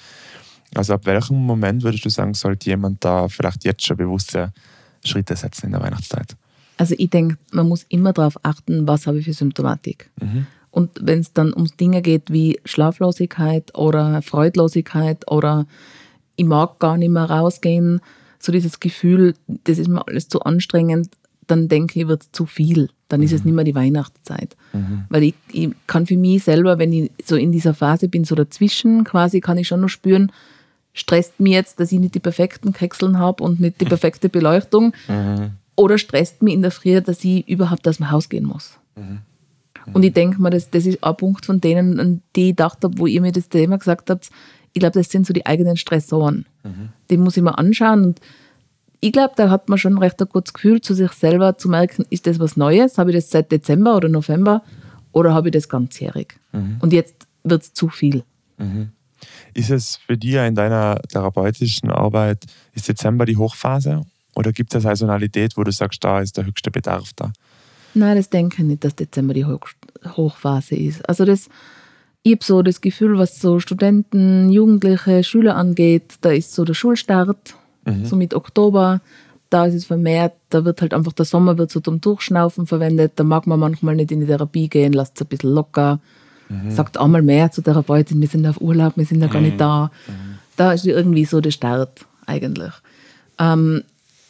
Also 0.74 0.94
ab 0.94 1.06
welchem 1.06 1.36
Moment 1.36 1.82
würdest 1.82 2.04
du 2.04 2.08
sagen, 2.08 2.34
sollte 2.34 2.70
jemand 2.70 3.04
da 3.04 3.28
vielleicht 3.28 3.64
jetzt 3.64 3.84
schon 3.84 3.96
bewusste 3.96 4.52
Schritte 5.04 5.36
setzen 5.36 5.66
in 5.66 5.72
der 5.72 5.82
Weihnachtszeit? 5.82 6.36
Also 6.78 6.94
ich 6.96 7.10
denke, 7.10 7.36
man 7.52 7.68
muss 7.68 7.84
immer 7.88 8.12
darauf 8.12 8.38
achten, 8.42 8.88
was 8.88 9.06
habe 9.06 9.18
ich 9.18 9.26
für 9.26 9.34
Symptomatik. 9.34 10.10
Mhm. 10.20 10.46
Und 10.70 10.90
wenn 11.02 11.20
es 11.20 11.34
dann 11.34 11.52
um 11.52 11.66
Dinge 11.78 12.00
geht 12.00 12.32
wie 12.32 12.58
Schlaflosigkeit 12.64 13.76
oder 13.76 14.22
Freudlosigkeit 14.22 15.30
oder 15.30 15.66
ich 16.36 16.46
mag 16.46 16.78
gar 16.78 16.96
nicht 16.96 17.10
mehr 17.10 17.28
rausgehen, 17.28 18.00
so 18.38 18.50
dieses 18.52 18.80
Gefühl, 18.80 19.34
das 19.46 19.78
ist 19.78 19.88
mir 19.88 20.06
alles 20.08 20.28
zu 20.28 20.40
anstrengend, 20.40 21.10
dann 21.46 21.68
denke 21.68 22.00
ich, 22.00 22.08
wird 22.08 22.22
es 22.22 22.32
zu 22.32 22.46
viel. 22.46 22.88
Dann 23.08 23.20
mhm. 23.20 23.26
ist 23.26 23.32
es 23.32 23.40
mhm. 23.40 23.48
nicht 23.48 23.56
mehr 23.56 23.64
die 23.64 23.74
Weihnachtszeit. 23.74 24.56
Mhm. 24.72 25.04
Weil 25.10 25.24
ich, 25.24 25.34
ich 25.52 25.70
kann 25.86 26.06
für 26.06 26.16
mich 26.16 26.42
selber, 26.44 26.78
wenn 26.78 26.92
ich 26.92 27.10
so 27.22 27.36
in 27.36 27.52
dieser 27.52 27.74
Phase 27.74 28.08
bin, 28.08 28.24
so 28.24 28.34
dazwischen 28.34 29.04
quasi, 29.04 29.40
kann 29.40 29.58
ich 29.58 29.68
schon 29.68 29.82
noch 29.82 29.88
spüren, 29.88 30.32
stresst 30.92 31.40
mich 31.40 31.52
jetzt, 31.52 31.80
dass 31.80 31.92
ich 31.92 31.98
nicht 31.98 32.14
die 32.14 32.20
perfekten 32.20 32.72
Kekseln 32.72 33.18
habe 33.18 33.42
und 33.42 33.60
nicht 33.60 33.80
die 33.80 33.84
perfekte 33.84 34.28
Beleuchtung? 34.28 34.92
Mhm. 35.08 35.52
Oder 35.74 35.98
stresst 35.98 36.42
mich 36.42 36.54
in 36.54 36.62
der 36.62 36.70
Früh, 36.70 37.00
dass 37.00 37.24
ich 37.24 37.48
überhaupt 37.48 37.88
aus 37.88 37.96
dem 37.96 38.10
Haus 38.10 38.28
gehen 38.28 38.44
muss? 38.44 38.78
Mhm. 38.96 39.20
Und 39.92 40.02
ich 40.04 40.12
denke 40.12 40.40
mal, 40.40 40.50
das, 40.50 40.70
das 40.70 40.86
ist 40.86 41.02
ein 41.02 41.16
Punkt 41.16 41.46
von 41.46 41.60
denen, 41.60 41.98
an 41.98 42.22
die 42.36 42.50
ich 42.50 42.56
gedacht 42.56 42.84
habe, 42.84 42.98
wo 42.98 43.06
ihr 43.06 43.20
mir 43.20 43.32
das 43.32 43.48
Thema 43.48 43.78
gesagt 43.78 44.10
habt. 44.10 44.30
Ich 44.74 44.80
glaube, 44.80 44.98
das 44.98 45.10
sind 45.10 45.26
so 45.26 45.32
die 45.32 45.46
eigenen 45.46 45.76
Stressoren. 45.76 46.46
Mhm. 46.62 46.90
Die 47.10 47.16
muss 47.16 47.36
ich 47.36 47.42
mir 47.42 47.58
anschauen. 47.58 48.04
Und 48.04 48.20
ich 49.00 49.12
glaube, 49.12 49.34
da 49.36 49.50
hat 49.50 49.68
man 49.68 49.78
schon 49.78 49.98
recht 49.98 50.20
ein 50.20 50.28
gutes 50.28 50.52
Gefühl 50.52 50.80
zu 50.80 50.94
sich 50.94 51.10
selber 51.12 51.58
zu 51.58 51.68
merken, 51.68 52.06
ist 52.10 52.26
das 52.26 52.38
was 52.38 52.56
Neues? 52.56 52.98
Habe 52.98 53.10
ich 53.10 53.16
das 53.16 53.30
seit 53.30 53.50
Dezember 53.50 53.96
oder 53.96 54.08
November? 54.08 54.62
Oder 55.10 55.34
habe 55.34 55.48
ich 55.48 55.52
das 55.52 55.68
ganzjährig? 55.68 56.38
Mhm. 56.52 56.76
Und 56.80 56.92
jetzt 56.92 57.26
wird 57.42 57.62
es 57.62 57.74
zu 57.74 57.88
viel. 57.88 58.24
Ist 59.54 59.70
es 59.70 59.96
für 59.96 60.16
dich 60.16 60.34
in 60.34 60.54
deiner 60.54 61.00
therapeutischen 61.08 61.90
Arbeit, 61.90 62.46
ist 62.74 62.88
Dezember 62.88 63.26
die 63.26 63.36
Hochphase? 63.36 64.02
Oder 64.34 64.52
gibt 64.52 64.70
es 64.70 64.76
eine 64.76 64.94
Saisonalität, 64.94 65.56
wo 65.56 65.64
du 65.64 65.72
sagst, 65.72 66.02
da 66.02 66.20
ist 66.20 66.36
der 66.36 66.46
höchste 66.46 66.70
Bedarf 66.70 67.10
da? 67.16 67.32
Nein, 67.94 68.16
das 68.16 68.30
denke 68.30 68.62
ich 68.62 68.68
nicht, 68.68 68.84
dass 68.84 68.96
Dezember 68.96 69.34
die 69.34 69.44
Hochphase 69.44 70.74
ist. 70.74 71.06
Also 71.08 71.24
das, 71.24 71.48
ich 72.22 72.32
habe 72.32 72.44
so 72.44 72.62
das 72.62 72.80
Gefühl, 72.80 73.18
was 73.18 73.40
so 73.40 73.60
Studenten, 73.60 74.50
Jugendliche, 74.50 75.22
Schüler 75.22 75.56
angeht, 75.56 76.14
da 76.22 76.30
ist 76.30 76.54
so 76.54 76.64
der 76.64 76.74
Schulstart, 76.74 77.54
mhm. 77.84 78.06
so 78.06 78.16
mit 78.16 78.34
Oktober. 78.34 79.00
Da 79.50 79.66
ist 79.66 79.74
es 79.74 79.84
vermehrt, 79.84 80.32
da 80.48 80.64
wird 80.64 80.80
halt 80.80 80.94
einfach 80.94 81.12
der 81.12 81.26
Sommer 81.26 81.58
wird 81.58 81.70
so 81.70 81.80
zum 81.80 82.00
Durchschnaufen 82.00 82.66
verwendet. 82.66 83.12
Da 83.16 83.24
mag 83.24 83.46
man 83.46 83.60
manchmal 83.60 83.96
nicht 83.96 84.10
in 84.10 84.20
die 84.20 84.26
Therapie 84.26 84.68
gehen, 84.68 84.94
lasst 84.94 85.16
es 85.16 85.22
ein 85.22 85.28
bisschen 85.28 85.50
locker. 85.50 86.00
Mhm. 86.52 86.70
Sagt 86.70 86.98
einmal 86.98 87.22
mehr 87.22 87.50
zur 87.50 87.64
Therapeutin, 87.64 88.20
wir 88.20 88.28
sind 88.28 88.46
auf 88.46 88.60
Urlaub, 88.60 88.96
wir 88.96 89.06
sind 89.06 89.20
ja 89.20 89.28
gar 89.28 89.40
nicht 89.40 89.54
mhm. 89.54 89.58
da. 89.58 89.90
Mhm. 90.06 90.38
Da 90.56 90.72
ist 90.72 90.86
irgendwie 90.86 91.24
so 91.24 91.40
der 91.40 91.50
Start 91.50 92.04
eigentlich. 92.26 92.72
Ähm, 93.38 93.82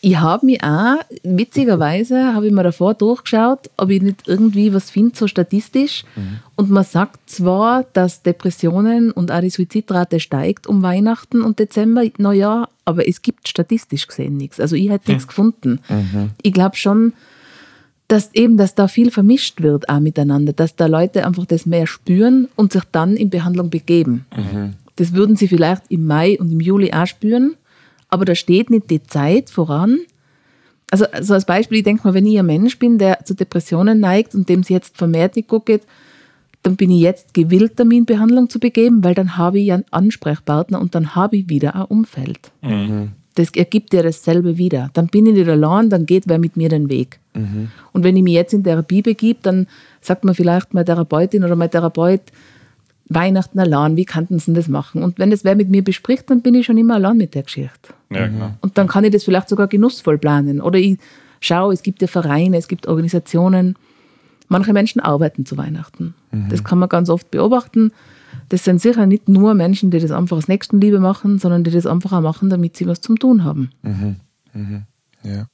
ich 0.04 0.18
habe 0.18 0.46
mich 0.46 0.62
auch, 0.64 0.96
witzigerweise, 1.22 2.34
habe 2.34 2.48
ich 2.48 2.52
mir 2.52 2.64
davor 2.64 2.94
durchgeschaut, 2.94 3.70
ob 3.76 3.90
ich 3.90 4.02
nicht 4.02 4.26
irgendwie 4.26 4.74
was 4.74 4.90
finde, 4.90 5.16
so 5.16 5.28
statistisch. 5.28 6.04
Mhm. 6.16 6.40
Und 6.56 6.70
man 6.70 6.82
sagt 6.82 7.30
zwar, 7.30 7.84
dass 7.92 8.22
Depressionen 8.22 9.12
und 9.12 9.30
auch 9.30 9.40
die 9.40 9.50
Suizidrate 9.50 10.18
steigt 10.18 10.66
um 10.66 10.82
Weihnachten 10.82 11.42
und 11.42 11.60
Dezember, 11.60 12.02
Neujahr, 12.18 12.68
aber 12.84 13.08
es 13.08 13.22
gibt 13.22 13.46
statistisch 13.46 14.08
gesehen 14.08 14.36
nichts. 14.36 14.58
Also 14.58 14.74
ich 14.74 14.90
hätte 14.90 15.08
mhm. 15.10 15.14
nichts 15.14 15.28
gefunden. 15.28 15.78
Mhm. 15.88 16.30
Ich 16.42 16.52
glaube 16.52 16.74
schon, 16.74 17.12
dass 18.12 18.34
eben, 18.34 18.58
dass 18.58 18.74
da 18.74 18.88
viel 18.88 19.10
vermischt 19.10 19.62
wird 19.62 19.88
auch 19.88 19.98
miteinander, 19.98 20.52
dass 20.52 20.76
da 20.76 20.84
Leute 20.84 21.26
einfach 21.26 21.46
das 21.46 21.64
mehr 21.64 21.86
spüren 21.86 22.46
und 22.56 22.70
sich 22.70 22.82
dann 22.92 23.16
in 23.16 23.30
Behandlung 23.30 23.70
begeben. 23.70 24.26
Mhm. 24.36 24.74
Das 24.96 25.14
würden 25.14 25.34
sie 25.34 25.48
vielleicht 25.48 25.84
im 25.88 26.06
Mai 26.06 26.38
und 26.38 26.52
im 26.52 26.60
Juli 26.60 26.92
auch 26.92 27.06
spüren, 27.06 27.54
aber 28.10 28.26
da 28.26 28.34
steht 28.34 28.68
nicht 28.68 28.90
die 28.90 29.02
Zeit 29.02 29.48
voran. 29.48 30.00
Also, 30.90 31.06
also 31.06 31.32
als 31.32 31.46
Beispiel, 31.46 31.78
ich 31.78 31.84
denke 31.84 32.06
mal, 32.06 32.12
wenn 32.12 32.26
ich 32.26 32.38
ein 32.38 32.44
Mensch 32.44 32.78
bin, 32.78 32.98
der 32.98 33.24
zu 33.24 33.32
Depressionen 33.34 33.98
neigt 33.98 34.34
und 34.34 34.46
dem 34.46 34.60
es 34.60 34.68
jetzt 34.68 34.98
vermehrt 34.98 35.36
nicht 35.36 35.48
gut 35.48 35.64
geht, 35.64 35.84
dann 36.62 36.76
bin 36.76 36.90
ich 36.90 37.00
jetzt 37.00 37.32
gewillt, 37.32 37.78
Terminbehandlung 37.78 38.50
zu 38.50 38.60
begeben, 38.60 39.02
weil 39.02 39.14
dann 39.14 39.38
habe 39.38 39.58
ich 39.58 39.72
einen 39.72 39.86
Ansprechpartner 39.90 40.82
und 40.82 40.94
dann 40.94 41.14
habe 41.14 41.38
ich 41.38 41.48
wieder 41.48 41.74
ein 41.76 41.84
Umfeld. 41.86 42.52
Mhm 42.60 43.12
das 43.34 43.50
ergibt 43.54 43.94
ja 43.94 44.02
dasselbe 44.02 44.58
wieder. 44.58 44.90
Dann 44.94 45.06
bin 45.06 45.26
ich 45.26 45.34
nicht 45.34 45.48
allein, 45.48 45.90
dann 45.90 46.06
geht 46.06 46.24
wer 46.26 46.38
mit 46.38 46.56
mir 46.56 46.68
den 46.68 46.88
Weg. 46.88 47.18
Mhm. 47.34 47.70
Und 47.92 48.04
wenn 48.04 48.16
ich 48.16 48.22
mich 48.22 48.34
jetzt 48.34 48.52
in 48.52 48.64
Therapie 48.64 49.02
begib, 49.02 49.42
dann 49.42 49.66
sagt 50.00 50.24
mir 50.24 50.34
vielleicht 50.34 50.74
meine 50.74 50.84
Therapeutin 50.84 51.44
oder 51.44 51.56
mein 51.56 51.70
Therapeut, 51.70 52.20
Weihnachten 53.08 53.58
allein, 53.58 53.96
wie 53.96 54.04
könnten 54.04 54.38
sie 54.38 54.52
das 54.52 54.68
machen? 54.68 55.02
Und 55.02 55.18
wenn 55.18 55.30
das 55.30 55.44
wer 55.44 55.54
mit 55.54 55.68
mir 55.68 55.82
bespricht, 55.82 56.30
dann 56.30 56.40
bin 56.40 56.54
ich 56.54 56.66
schon 56.66 56.78
immer 56.78 56.94
allein 56.94 57.16
mit 57.16 57.34
der 57.34 57.42
Geschichte. 57.42 57.94
Ja, 58.10 58.26
genau. 58.26 58.52
Und 58.60 58.78
dann 58.78 58.88
kann 58.88 59.04
ich 59.04 59.12
das 59.12 59.24
vielleicht 59.24 59.48
sogar 59.48 59.66
genussvoll 59.66 60.18
planen. 60.18 60.60
Oder 60.60 60.78
ich 60.78 60.98
schaue, 61.40 61.74
es 61.74 61.82
gibt 61.82 62.00
ja 62.00 62.08
Vereine, 62.08 62.56
es 62.56 62.68
gibt 62.68 62.86
Organisationen. 62.86 63.76
Manche 64.48 64.72
Menschen 64.72 65.00
arbeiten 65.00 65.44
zu 65.46 65.56
Weihnachten. 65.56 66.14
Mhm. 66.30 66.48
Das 66.48 66.64
kann 66.64 66.78
man 66.78 66.88
ganz 66.88 67.10
oft 67.10 67.30
beobachten 67.30 67.92
das 68.48 68.64
sind 68.64 68.80
sicher 68.80 69.06
nicht 69.06 69.28
nur 69.28 69.54
Menschen, 69.54 69.90
die 69.90 69.98
das 69.98 70.10
einfach 70.10 70.36
aus 70.36 70.48
Nächstenliebe 70.48 71.00
machen, 71.00 71.38
sondern 71.38 71.64
die 71.64 71.70
das 71.70 71.86
einfach 71.86 72.12
auch 72.12 72.20
machen, 72.20 72.50
damit 72.50 72.76
sie 72.76 72.86
was 72.86 73.00
zum 73.00 73.18
Tun 73.18 73.44
haben. 73.44 73.70
Mhm. 73.82 74.16
Mhm. 74.52 74.82
Ja. 75.22 75.46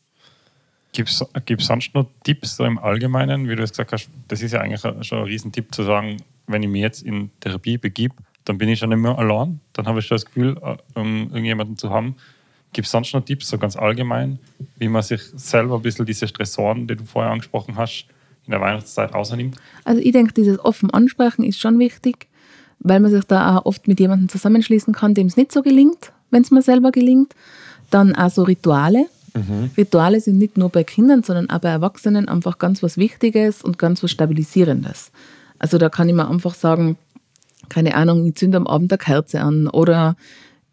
Gibt 0.93 1.11
es 1.11 1.67
sonst 1.67 1.95
noch 1.95 2.07
Tipps 2.25 2.57
so 2.57 2.65
im 2.65 2.79
Allgemeinen, 2.79 3.49
wie 3.49 3.55
du 3.55 3.63
es 3.63 3.71
gesagt 3.71 3.93
hast, 3.93 4.09
das 4.27 4.43
ist 4.43 4.53
ja 4.53 4.61
eigentlich 4.61 4.81
schon 4.81 5.19
ein 5.19 5.25
Riesentipp 5.25 5.73
zu 5.75 5.85
sagen, 5.85 6.17
wenn 6.47 6.63
ich 6.63 6.69
mich 6.69 6.81
jetzt 6.81 7.03
in 7.03 7.31
Therapie 7.41 7.79
begib, 7.79 8.13
dann 8.45 8.59
bin 8.59 8.69
ich 8.69 8.79
schon 8.79 8.89
nicht 8.89 8.99
mehr 8.99 9.17
allein, 9.17 9.61
dann 9.75 9.87
habe 9.87 10.01
ich 10.01 10.07
schon 10.07 10.17
das 10.17 10.25
Gefühl, 10.25 10.57
äh, 10.63 10.77
um 10.99 11.25
irgendjemanden 11.29 11.77
zu 11.77 11.91
haben. 11.91 12.17
Gibt 12.73 12.87
es 12.87 12.93
sonst 12.93 13.15
noch 13.15 13.25
Tipps, 13.25 13.49
so 13.49 13.59
ganz 13.59 13.77
allgemein, 13.77 14.39
wie 14.79 14.89
man 14.89 15.03
sich 15.03 15.23
selber 15.37 15.77
ein 15.77 15.83
bisschen 15.83 16.07
diese 16.07 16.27
Stressoren, 16.27 16.87
die 16.87 16.97
du 16.97 17.05
vorher 17.05 17.33
angesprochen 17.33 17.77
hast, 17.77 18.07
in 18.47 18.51
der 18.51 18.61
Weihnachtszeit 18.61 19.15
rausnimmt? 19.15 19.57
Also 19.85 20.01
ich 20.01 20.13
denke, 20.13 20.33
dieses 20.33 20.59
offen 20.59 20.91
ansprechen 20.91 21.45
ist 21.45 21.61
schon 21.61 21.79
wichtig 21.79 22.27
weil 22.81 23.01
man 23.01 23.11
sich 23.11 23.25
da 23.25 23.57
auch 23.57 23.67
oft 23.67 23.89
mit 23.89 24.01
jemandem 24.01 24.29
zusammenschließen 24.29 24.93
kann, 24.93 25.15
dem 25.15 25.27
es 25.27 25.37
nicht 25.37 25.53
so 25.53 25.63
gelingt, 25.63 26.13
wenn 26.31 26.43
es 26.43 26.51
mir 26.51 26.63
selber 26.63 26.93
gelingt. 26.93 27.35
Dann 27.91 28.15
auch 28.15 28.31
so 28.31 28.43
Rituale. 28.43 29.07
Mhm. 29.35 29.71
Rituale 29.77 30.21
sind 30.21 30.39
nicht 30.39 30.59
nur 30.59 30.69
bei 30.69 30.85
Kindern, 30.85 31.23
sondern 31.23 31.51
auch 31.51 31.61
bei 31.61 31.71
Erwachsenen 31.71 32.29
einfach 32.29 32.59
ganz 32.59 32.83
was 32.83 32.97
Wichtiges 32.97 33.63
und 33.63 33.79
ganz 33.79 34.03
was 34.03 34.11
Stabilisierendes. 34.11 35.11
Also 35.59 35.79
da 35.79 35.89
kann 35.89 36.09
ich 36.09 36.15
mir 36.15 36.29
einfach 36.29 36.55
sagen, 36.55 36.97
keine 37.69 37.95
Ahnung, 37.95 38.25
ich 38.27 38.37
zünde 38.37 38.57
am 38.57 38.67
Abend 38.67 38.93
eine 38.93 38.99
Kerze 38.99 39.41
an 39.41 39.69
oder 39.69 40.17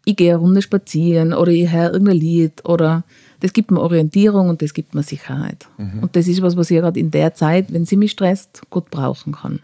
ich 0.04 0.16
gehe 0.16 0.32
eine 0.32 0.38
Runde 0.40 0.62
spazieren 0.62 1.32
oder 1.34 1.50
ich 1.50 1.70
höre 1.70 1.92
irgendein 1.92 2.16
Lied 2.16 2.64
oder 2.64 3.02
das 3.40 3.52
gibt 3.52 3.70
mir 3.70 3.80
Orientierung 3.80 4.48
und 4.48 4.62
das 4.62 4.72
gibt 4.72 4.94
mir 4.94 5.02
Sicherheit. 5.02 5.66
Mhm. 5.78 6.00
Und 6.02 6.16
das 6.16 6.28
ist 6.28 6.42
was, 6.42 6.56
was 6.56 6.70
ich 6.70 6.78
gerade 6.78 6.98
in 6.98 7.10
der 7.10 7.34
Zeit, 7.34 7.72
wenn 7.72 7.84
sie 7.84 7.96
mich 7.96 8.12
stresst, 8.12 8.62
gut 8.70 8.90
brauchen 8.90 9.32
kann. 9.32 9.60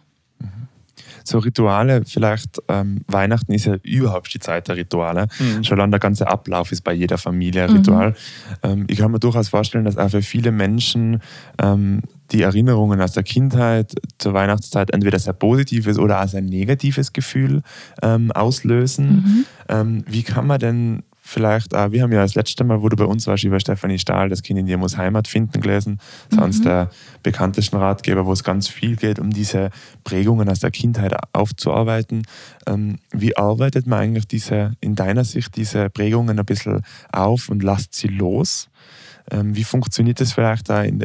So 1.24 1.38
Rituale, 1.38 2.02
vielleicht 2.06 2.60
ähm, 2.68 3.02
Weihnachten 3.06 3.52
ist 3.52 3.66
ja 3.66 3.76
überhaupt 3.82 4.32
die 4.34 4.38
Zeit 4.38 4.68
der 4.68 4.76
Rituale. 4.76 5.26
Mhm. 5.38 5.64
Schon 5.64 5.78
allein 5.78 5.90
der 5.90 6.00
ganze 6.00 6.26
Ablauf 6.26 6.72
ist 6.72 6.82
bei 6.82 6.92
jeder 6.92 7.18
Familie 7.18 7.64
ein 7.64 7.70
Ritual. 7.70 8.10
Mhm. 8.10 8.14
Ähm, 8.62 8.84
ich 8.88 8.98
kann 8.98 9.10
mir 9.10 9.20
durchaus 9.20 9.48
vorstellen, 9.48 9.84
dass 9.84 9.96
auch 9.96 10.10
für 10.10 10.22
viele 10.22 10.52
Menschen 10.52 11.20
ähm, 11.60 12.02
die 12.32 12.42
Erinnerungen 12.42 13.00
aus 13.00 13.12
der 13.12 13.22
Kindheit 13.22 13.94
zur 14.18 14.34
Weihnachtszeit 14.34 14.92
entweder 14.92 15.18
sehr 15.18 15.34
positives 15.34 15.98
oder 15.98 16.22
auch 16.22 16.28
sehr 16.28 16.40
negatives 16.40 17.12
Gefühl 17.12 17.62
ähm, 18.02 18.32
auslösen. 18.32 19.06
Mhm. 19.06 19.44
Ähm, 19.68 20.04
wie 20.06 20.22
kann 20.22 20.46
man 20.46 20.58
denn 20.58 21.02
vielleicht 21.32 21.74
auch, 21.74 21.90
wir 21.90 22.02
haben 22.02 22.12
ja 22.12 22.22
das 22.22 22.34
letzte 22.34 22.62
Mal, 22.64 22.82
wo 22.82 22.88
du 22.88 22.96
bei 22.96 23.04
uns 23.04 23.26
warst, 23.26 23.44
über 23.44 23.58
Stefanie 23.58 23.98
Stahl, 23.98 24.28
das 24.28 24.42
Kind 24.42 24.58
in 24.58 24.66
dir 24.66 24.78
muss 24.78 24.96
Heimat 24.96 25.26
finden 25.26 25.60
gelesen. 25.60 25.98
Das 26.28 26.38
ist 26.38 26.44
eines 26.44 26.58
mhm. 26.60 26.64
der 26.64 26.90
bekanntesten 27.22 27.76
Ratgeber, 27.76 28.26
wo 28.26 28.32
es 28.32 28.44
ganz 28.44 28.68
viel 28.68 28.96
geht, 28.96 29.18
um 29.18 29.30
diese 29.30 29.70
Prägungen 30.04 30.48
aus 30.48 30.60
der 30.60 30.70
Kindheit 30.70 31.14
aufzuarbeiten. 31.32 32.22
Ähm, 32.66 32.98
wie 33.10 33.36
arbeitet 33.36 33.86
man 33.86 34.00
eigentlich 34.00 34.26
diese, 34.26 34.72
in 34.80 34.94
deiner 34.94 35.24
Sicht 35.24 35.56
diese 35.56 35.90
Prägungen 35.90 36.38
ein 36.38 36.46
bisschen 36.46 36.82
auf 37.10 37.48
und 37.48 37.62
lasst 37.62 37.94
sie 37.94 38.08
los? 38.08 38.68
Ähm, 39.30 39.54
wie 39.56 39.64
funktioniert 39.64 40.20
das 40.20 40.32
vielleicht 40.32 40.68
da? 40.68 40.82
In, 40.82 41.04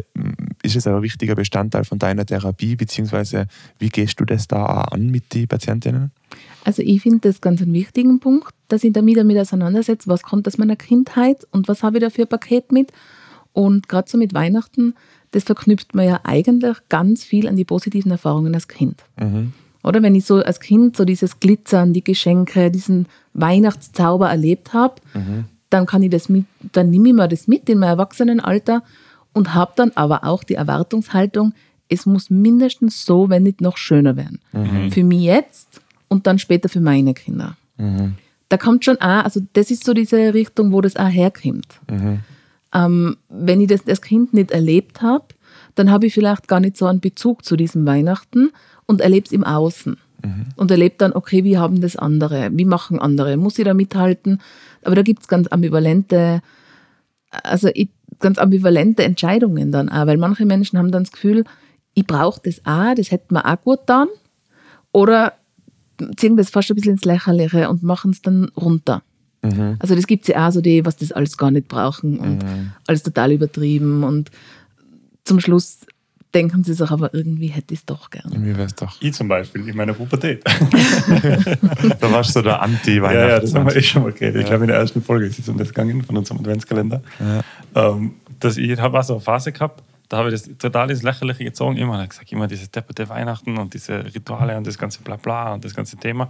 ist 0.62 0.76
es 0.76 0.86
ein 0.86 1.02
wichtiger 1.02 1.34
Bestandteil 1.34 1.84
von 1.84 1.98
deiner 1.98 2.26
Therapie, 2.26 2.76
beziehungsweise 2.76 3.46
wie 3.78 3.88
gehst 3.88 4.20
du 4.20 4.24
das 4.24 4.48
da 4.48 4.64
an 4.64 5.06
mit 5.06 5.34
den 5.34 5.48
Patientinnen? 5.48 6.10
Also 6.64 6.82
ich 6.82 7.02
finde 7.02 7.28
das 7.28 7.40
ganz 7.40 7.62
einen 7.62 7.72
wichtigen 7.72 8.20
Punkt, 8.20 8.52
dass 8.68 8.84
ich 8.84 8.92
damit 8.92 9.16
damit 9.16 9.38
auseinandersetze, 9.38 10.08
was 10.08 10.22
kommt 10.22 10.46
aus 10.46 10.58
meiner 10.58 10.76
Kindheit 10.76 11.46
und 11.50 11.68
was 11.68 11.82
habe 11.82 11.98
ich 11.98 12.04
da 12.04 12.10
für 12.10 12.22
ein 12.22 12.28
Paket 12.28 12.72
mit. 12.72 12.92
Und 13.52 13.88
gerade 13.88 14.08
so 14.10 14.18
mit 14.18 14.34
Weihnachten, 14.34 14.94
das 15.30 15.44
verknüpft 15.44 15.94
man 15.94 16.06
ja 16.06 16.20
eigentlich 16.24 16.76
ganz 16.88 17.24
viel 17.24 17.48
an 17.48 17.56
die 17.56 17.64
positiven 17.64 18.10
Erfahrungen 18.10 18.54
als 18.54 18.68
Kind. 18.68 19.02
Mhm. 19.18 19.52
Oder 19.82 20.02
wenn 20.02 20.14
ich 20.14 20.24
so 20.24 20.36
als 20.36 20.60
Kind 20.60 20.96
so 20.96 21.04
dieses 21.04 21.40
Glitzern, 21.40 21.92
die 21.92 22.04
Geschenke, 22.04 22.70
diesen 22.70 23.06
Weihnachtszauber 23.32 24.28
erlebt 24.28 24.72
habe, 24.72 24.96
mhm. 25.14 25.44
Dann 25.70 25.86
kann 25.86 26.02
ich 26.02 26.10
das 26.10 26.28
mit, 26.28 26.46
dann 26.72 26.90
nehme 26.90 27.08
ich 27.08 27.14
mir 27.14 27.28
das 27.28 27.48
mit 27.48 27.68
in 27.68 27.78
mein 27.78 27.90
Erwachsenenalter 27.90 28.82
und 29.32 29.54
habe 29.54 29.72
dann 29.76 29.92
aber 29.94 30.24
auch 30.24 30.44
die 30.44 30.54
Erwartungshaltung, 30.54 31.52
es 31.88 32.06
muss 32.06 32.30
mindestens 32.30 33.04
so, 33.04 33.28
wenn 33.28 33.42
nicht 33.42 33.60
noch 33.60 33.76
schöner 33.76 34.16
werden. 34.16 34.40
Mhm. 34.52 34.90
Für 34.90 35.04
mich 35.04 35.22
jetzt 35.22 35.80
und 36.08 36.26
dann 36.26 36.38
später 36.38 36.68
für 36.68 36.80
meine 36.80 37.14
Kinder. 37.14 37.56
Mhm. 37.76 38.14
Da 38.48 38.56
kommt 38.56 38.84
schon 38.84 38.96
auch, 39.00 39.24
also 39.24 39.40
das 39.52 39.70
ist 39.70 39.84
so 39.84 39.94
diese 39.94 40.34
Richtung, 40.34 40.72
wo 40.72 40.80
das 40.80 40.96
auch 40.96 41.08
herkommt. 41.08 41.80
Mhm. 41.90 42.20
Ähm, 42.74 43.16
wenn 43.28 43.60
ich 43.60 43.68
das 43.68 43.86
als 43.86 44.02
Kind 44.02 44.34
nicht 44.34 44.50
erlebt 44.50 45.02
habe, 45.02 45.26
dann 45.74 45.90
habe 45.90 46.06
ich 46.06 46.14
vielleicht 46.14 46.48
gar 46.48 46.60
nicht 46.60 46.76
so 46.76 46.86
einen 46.86 47.00
Bezug 47.00 47.44
zu 47.44 47.56
diesem 47.56 47.86
Weihnachten 47.86 48.50
und 48.86 49.00
erlebe 49.00 49.26
es 49.26 49.32
im 49.32 49.44
Außen. 49.44 49.96
Mhm. 50.24 50.46
Und 50.56 50.70
erlebe 50.70 50.96
dann, 50.98 51.12
okay, 51.12 51.44
wie 51.44 51.58
haben 51.58 51.80
das 51.80 51.96
andere? 51.96 52.50
Wie 52.52 52.64
machen 52.64 52.98
andere? 52.98 53.36
Muss 53.36 53.58
ich 53.58 53.64
da 53.64 53.74
mithalten? 53.74 54.40
Aber 54.82 54.94
da 54.94 55.02
gibt 55.02 55.22
es 55.22 55.28
ganz 55.28 55.48
ambivalente, 55.48 56.40
also 57.30 57.68
ganz 58.18 58.38
ambivalente 58.38 59.04
Entscheidungen 59.04 59.70
dann 59.70 59.88
auch, 59.88 60.06
weil 60.06 60.16
manche 60.16 60.46
Menschen 60.46 60.78
haben 60.78 60.90
dann 60.90 61.04
das 61.04 61.12
Gefühl, 61.12 61.44
ich 61.94 62.06
brauche 62.06 62.40
das 62.44 62.64
auch, 62.64 62.94
das 62.94 63.10
hätte 63.10 63.34
mir 63.34 63.44
auch 63.44 63.60
gut 63.62 63.80
dann. 63.86 64.08
Oder 64.92 65.34
ziehen 66.16 66.36
das 66.36 66.50
fast 66.50 66.70
ein 66.70 66.76
bisschen 66.76 66.92
ins 66.92 67.04
Lächerliche 67.04 67.68
und 67.68 67.82
machen 67.82 68.12
es 68.12 68.22
dann 68.22 68.50
runter. 68.56 69.02
Mhm. 69.42 69.76
Also 69.78 69.94
das 69.94 70.06
gibt 70.06 70.22
es 70.22 70.28
ja 70.28 70.48
auch 70.48 70.52
so 70.52 70.60
die, 70.60 70.84
was 70.84 70.96
das 70.96 71.12
alles 71.12 71.36
gar 71.36 71.50
nicht 71.50 71.68
brauchen 71.68 72.18
und 72.18 72.42
mhm. 72.42 72.72
alles 72.86 73.02
total 73.02 73.32
übertrieben 73.32 74.04
und 74.04 74.30
zum 75.24 75.40
Schluss 75.40 75.80
denken 76.34 76.62
sie 76.62 76.74
sich 76.74 76.90
aber 76.90 77.12
irgendwie 77.14 77.48
hätte 77.48 77.74
ich 77.74 77.80
es 77.80 77.86
doch 77.86 78.10
gern. 78.10 78.30
Irgendwie 78.30 78.56
wäre 78.56 78.66
es 78.66 78.74
doch. 78.74 79.00
Ich 79.00 79.14
zum 79.14 79.28
Beispiel 79.28 79.68
in 79.68 79.76
meiner 79.76 79.94
Pubertät. 79.94 80.44
da 82.00 82.12
warst 82.12 82.30
du 82.30 82.32
so 82.34 82.42
der 82.42 82.60
anti 82.60 83.00
weihnachts 83.00 83.14
Ja, 83.14 83.28
ja, 83.28 83.40
das 83.40 83.54
haben 83.54 83.66
wir 83.66 83.76
eh 83.76 83.82
schon 83.82 84.02
mal 84.02 84.12
geredet. 84.12 84.34
Ja. 84.34 84.40
Ich 84.42 84.46
glaube, 84.46 84.64
in 84.64 84.68
der 84.68 84.78
ersten 84.78 85.02
Folge 85.02 85.26
ist 85.26 85.38
es 85.38 85.48
um 85.48 85.56
das 85.56 85.68
gegangen 85.68 86.02
von 86.02 86.16
unserem 86.16 86.40
Adventskalender. 86.40 87.02
Ja. 87.20 87.92
Ähm, 87.92 88.14
dass 88.40 88.56
ich 88.56 88.78
habe 88.78 89.02
so 89.02 89.14
eine 89.14 89.22
Phase 89.22 89.52
gehabt, 89.52 89.82
da 90.08 90.18
habe 90.18 90.28
ich 90.28 90.40
das 90.40 90.58
total 90.58 90.90
ins 90.90 91.02
Lächerliche 91.02 91.44
gezogen. 91.44 91.76
Immer 91.76 91.98
habe 91.98 92.08
gesagt, 92.08 92.30
immer 92.32 92.46
diese 92.46 92.68
depperte 92.68 93.08
Weihnachten 93.08 93.58
und 93.58 93.74
diese 93.74 94.04
Rituale 94.14 94.56
und 94.56 94.66
das 94.66 94.78
ganze 94.78 95.02
Blabla 95.02 95.54
und 95.54 95.64
das 95.64 95.74
ganze 95.74 95.96
Thema. 95.96 96.28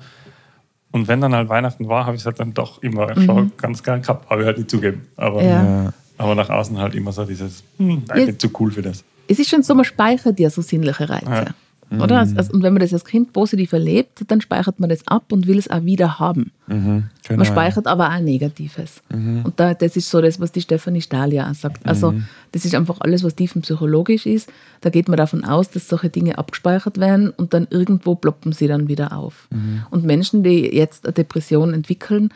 Und 0.90 1.06
wenn 1.06 1.20
dann 1.20 1.34
halt 1.34 1.48
Weihnachten 1.48 1.88
war, 1.88 2.06
habe 2.06 2.16
ich 2.16 2.22
es 2.22 2.26
halt 2.26 2.40
dann 2.40 2.54
doch 2.54 2.82
immer 2.82 3.14
mhm. 3.14 3.24
schon 3.24 3.52
ganz 3.56 3.82
gern 3.82 4.02
gehabt. 4.02 4.28
Habe 4.30 4.42
ich 4.42 4.46
halt 4.46 4.58
nicht 4.58 4.70
zugeben. 4.70 5.06
Aber, 5.16 5.42
ja. 5.42 5.92
aber 6.16 6.34
nach 6.34 6.48
außen 6.48 6.78
halt 6.78 6.94
immer 6.94 7.12
so 7.12 7.24
dieses, 7.24 7.62
hm, 7.76 8.04
ich 8.16 8.26
bin 8.26 8.38
zu 8.38 8.50
cool 8.58 8.70
für 8.70 8.82
das. 8.82 9.04
Es 9.28 9.38
ist 9.38 9.48
schon 9.50 9.62
so, 9.62 9.74
man 9.74 9.84
speichert 9.84 10.40
ja 10.40 10.50
so 10.50 10.62
sinnliche 10.62 11.08
Reize. 11.08 11.30
Ja. 11.30 11.54
Mhm. 11.90 12.00
Oder? 12.02 12.18
Also, 12.18 12.52
und 12.52 12.62
wenn 12.62 12.72
man 12.72 12.80
das 12.80 12.92
als 12.92 13.04
Kind 13.04 13.32
positiv 13.32 13.72
erlebt, 13.72 14.24
dann 14.26 14.40
speichert 14.40 14.78
man 14.78 14.90
das 14.90 15.06
ab 15.06 15.32
und 15.32 15.46
will 15.46 15.58
es 15.58 15.70
auch 15.70 15.84
wieder 15.84 16.18
haben. 16.18 16.52
Mhm, 16.66 17.04
genau. 17.26 17.38
Man 17.38 17.46
speichert 17.46 17.86
aber 17.86 18.10
auch 18.10 18.20
Negatives. 18.20 19.02
Mhm. 19.10 19.42
Und 19.44 19.58
da, 19.58 19.74
das 19.74 19.96
ist 19.96 20.10
so 20.10 20.20
das, 20.20 20.38
was 20.38 20.52
die 20.52 20.60
Stefanie 20.60 21.00
Stahl 21.00 21.38
auch 21.38 21.54
sagt. 21.54 21.86
Also 21.86 22.12
mhm. 22.12 22.24
das 22.52 22.64
ist 22.64 22.74
einfach 22.74 23.00
alles, 23.00 23.24
was 23.24 23.34
tiefenpsychologisch 23.34 24.26
ist. 24.26 24.50
Da 24.80 24.90
geht 24.90 25.08
man 25.08 25.16
davon 25.16 25.44
aus, 25.44 25.70
dass 25.70 25.88
solche 25.88 26.10
Dinge 26.10 26.36
abgespeichert 26.36 26.98
werden 26.98 27.30
und 27.30 27.54
dann 27.54 27.66
irgendwo 27.70 28.14
ploppen 28.14 28.52
sie 28.52 28.66
dann 28.66 28.88
wieder 28.88 29.16
auf. 29.16 29.48
Mhm. 29.50 29.82
Und 29.90 30.04
Menschen, 30.04 30.42
die 30.42 30.74
jetzt 30.74 31.06
eine 31.06 31.14
Depression 31.14 31.72
entwickeln, 31.72 32.30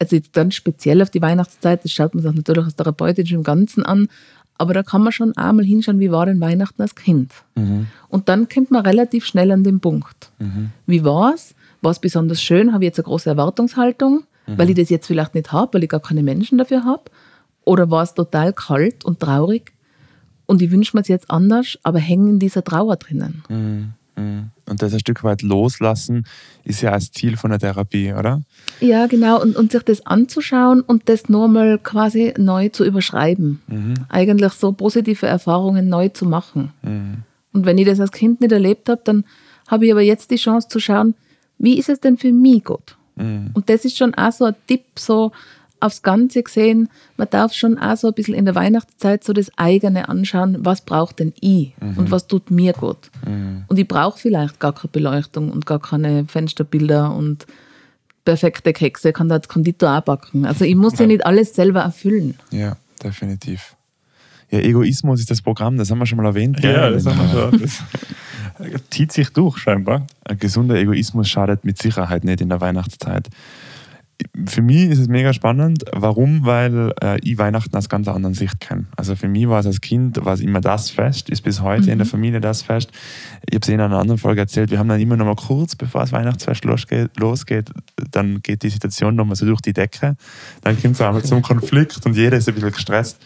also 0.00 0.16
jetzt 0.16 0.32
ganz 0.32 0.54
speziell 0.54 1.02
auf 1.02 1.10
die 1.10 1.20
Weihnachtszeit, 1.22 1.84
das 1.84 1.92
schaut 1.92 2.14
man 2.14 2.22
sich 2.24 2.32
natürlich 2.32 2.66
aus 2.66 2.74
therapeutisch 2.74 3.30
im 3.32 3.42
Ganzen 3.42 3.84
an, 3.84 4.08
aber 4.60 4.74
da 4.74 4.82
kann 4.82 5.02
man 5.02 5.10
schon 5.10 5.34
einmal 5.38 5.64
hinschauen, 5.64 6.00
wie 6.00 6.10
war 6.10 6.26
denn 6.26 6.38
Weihnachten 6.38 6.82
als 6.82 6.94
Kind. 6.94 7.32
Mhm. 7.54 7.86
Und 8.08 8.28
dann 8.28 8.46
kommt 8.46 8.70
man 8.70 8.84
relativ 8.84 9.24
schnell 9.24 9.50
an 9.52 9.64
den 9.64 9.80
Punkt. 9.80 10.30
Mhm. 10.38 10.70
Wie 10.86 11.02
war 11.02 11.32
es? 11.34 11.54
War 11.80 11.92
es 11.92 11.98
besonders 11.98 12.42
schön? 12.42 12.74
Habe 12.74 12.84
ich 12.84 12.88
jetzt 12.88 12.98
eine 12.98 13.04
große 13.04 13.30
Erwartungshaltung, 13.30 14.24
mhm. 14.46 14.58
weil 14.58 14.68
ich 14.68 14.76
das 14.76 14.90
jetzt 14.90 15.06
vielleicht 15.06 15.34
nicht 15.34 15.50
habe, 15.50 15.72
weil 15.72 15.84
ich 15.84 15.88
gar 15.88 16.00
keine 16.00 16.22
Menschen 16.22 16.58
dafür 16.58 16.84
habe? 16.84 17.04
Oder 17.64 17.90
war 17.90 18.02
es 18.02 18.12
total 18.12 18.52
kalt 18.52 19.02
und 19.02 19.20
traurig 19.20 19.72
und 20.44 20.60
ich 20.60 20.70
wünsche 20.70 20.94
mir 20.94 21.00
es 21.00 21.08
jetzt 21.08 21.30
anders, 21.30 21.78
aber 21.82 21.98
hänge 21.98 22.28
in 22.28 22.38
dieser 22.38 22.62
Trauer 22.62 22.96
drinnen? 22.96 23.42
Mhm. 24.20 24.50
Und 24.66 24.82
das 24.82 24.92
ein 24.92 25.00
Stück 25.00 25.24
weit 25.24 25.42
loslassen 25.42 26.26
ist 26.64 26.80
ja 26.82 26.92
das 26.92 27.10
Ziel 27.10 27.36
von 27.36 27.50
der 27.50 27.58
Therapie, 27.58 28.12
oder? 28.12 28.42
Ja, 28.80 29.06
genau. 29.06 29.40
Und, 29.40 29.56
und 29.56 29.72
sich 29.72 29.82
das 29.82 30.06
anzuschauen 30.06 30.80
und 30.80 31.08
das 31.08 31.28
nochmal 31.28 31.78
quasi 31.78 32.34
neu 32.38 32.68
zu 32.68 32.84
überschreiben. 32.84 33.60
Mhm. 33.66 33.94
Eigentlich 34.08 34.52
so 34.52 34.72
positive 34.72 35.26
Erfahrungen 35.26 35.88
neu 35.88 36.08
zu 36.08 36.26
machen. 36.26 36.72
Mhm. 36.82 37.18
Und 37.52 37.66
wenn 37.66 37.78
ich 37.78 37.86
das 37.86 38.00
als 38.00 38.12
Kind 38.12 38.40
nicht 38.40 38.52
erlebt 38.52 38.88
habe, 38.88 39.00
dann 39.04 39.24
habe 39.66 39.86
ich 39.86 39.92
aber 39.92 40.02
jetzt 40.02 40.30
die 40.30 40.36
Chance 40.36 40.68
zu 40.68 40.78
schauen, 40.80 41.14
wie 41.58 41.78
ist 41.78 41.88
es 41.88 42.00
denn 42.00 42.16
für 42.16 42.32
mich 42.32 42.64
gut? 42.64 42.96
Mhm. 43.16 43.50
Und 43.54 43.68
das 43.68 43.84
ist 43.84 43.96
schon 43.96 44.14
auch 44.14 44.32
so 44.32 44.44
ein 44.44 44.54
Tipp, 44.66 44.84
so 44.96 45.32
aufs 45.80 46.02
Ganze 46.02 46.42
gesehen, 46.42 46.88
man 47.16 47.28
darf 47.30 47.52
schon 47.52 47.78
auch 47.78 47.96
so 47.96 48.08
ein 48.08 48.14
bisschen 48.14 48.34
in 48.34 48.44
der 48.44 48.54
Weihnachtszeit 48.54 49.24
so 49.24 49.32
das 49.32 49.50
eigene 49.56 50.08
anschauen, 50.08 50.58
was 50.60 50.82
braucht 50.82 51.18
denn 51.18 51.32
ich 51.40 51.74
mhm. 51.80 51.96
und 51.96 52.10
was 52.10 52.26
tut 52.26 52.50
mir 52.50 52.72
gut. 52.72 53.10
Mhm. 53.26 53.64
Und 53.66 53.78
ich 53.78 53.88
brauche 53.88 54.18
vielleicht 54.18 54.60
gar 54.60 54.74
keine 54.74 54.90
Beleuchtung 54.92 55.50
und 55.50 55.66
gar 55.66 55.80
keine 55.80 56.26
Fensterbilder 56.26 57.14
und 57.14 57.46
perfekte 58.24 58.72
Kekse, 58.72 59.08
ich 59.08 59.14
kann 59.14 59.28
da 59.28 59.36
als 59.36 59.48
Konditor 59.48 59.98
auch 59.98 60.02
backen. 60.02 60.44
Also 60.44 60.64
ich 60.64 60.76
muss 60.76 60.98
ja 60.98 61.06
nicht 61.06 61.24
alles 61.24 61.54
selber 61.54 61.80
erfüllen. 61.80 62.34
Ja, 62.50 62.76
definitiv. 63.02 63.74
Ja, 64.50 64.58
Egoismus 64.58 65.20
ist 65.20 65.30
das 65.30 65.42
Programm, 65.42 65.78
das 65.78 65.90
haben 65.90 65.98
wir 65.98 66.06
schon 66.06 66.18
mal 66.18 66.26
erwähnt. 66.26 66.60
Ja, 66.62 66.90
das 66.90 67.06
haben 67.06 67.18
wir 67.18 67.50
schon. 67.50 67.60
Das 67.60 68.82
zieht 68.90 69.12
sich 69.12 69.30
durch 69.30 69.58
scheinbar. 69.58 70.06
Ein 70.24 70.38
gesunder 70.38 70.74
Egoismus 70.74 71.28
schadet 71.28 71.64
mit 71.64 71.80
Sicherheit 71.80 72.24
nicht 72.24 72.40
in 72.40 72.50
der 72.50 72.60
Weihnachtszeit 72.60 73.28
für 74.46 74.62
mich 74.62 74.90
ist 74.90 74.98
es 74.98 75.08
mega 75.08 75.32
spannend. 75.32 75.84
Warum? 75.92 76.44
Weil 76.44 76.92
äh, 77.02 77.18
ich 77.22 77.38
Weihnachten 77.38 77.76
aus 77.76 77.88
ganz 77.88 78.08
anderen 78.08 78.34
Sicht 78.34 78.60
kenne. 78.60 78.86
Also 78.96 79.16
für 79.16 79.28
mich 79.28 79.48
war 79.48 79.60
es 79.60 79.66
als 79.66 79.80
Kind 79.80 80.24
war 80.24 80.34
es 80.34 80.40
immer 80.40 80.60
das 80.60 80.90
Fest, 80.90 81.30
ist 81.30 81.42
bis 81.42 81.60
heute 81.60 81.84
mhm. 81.84 81.88
in 81.88 81.98
der 81.98 82.06
mhm. 82.06 82.10
Familie 82.10 82.40
das 82.40 82.62
Fest. 82.62 82.90
Ich 83.48 83.54
habe 83.54 83.62
es 83.62 83.68
in 83.68 83.80
einer 83.80 83.98
anderen 83.98 84.18
Folge 84.18 84.40
erzählt, 84.40 84.70
wir 84.70 84.78
haben 84.78 84.88
dann 84.88 85.00
immer 85.00 85.16
noch 85.16 85.26
mal 85.26 85.36
kurz, 85.36 85.76
bevor 85.76 86.02
das 86.02 86.12
Weihnachtsfest 86.12 86.64
losgeht, 86.64 87.10
losgeht 87.18 87.70
dann 88.10 88.40
geht 88.42 88.62
die 88.62 88.68
Situation 88.68 89.14
noch 89.14 89.24
mal 89.24 89.34
so 89.34 89.46
durch 89.46 89.60
die 89.60 89.72
Decke. 89.72 90.16
Dann 90.62 90.80
kommt 90.80 90.94
es 90.94 91.00
einmal 91.00 91.24
zum 91.24 91.42
Konflikt 91.42 92.04
und 92.04 92.16
jeder 92.16 92.36
ist 92.36 92.48
ein 92.48 92.54
bisschen 92.54 92.72
gestresst. 92.72 93.18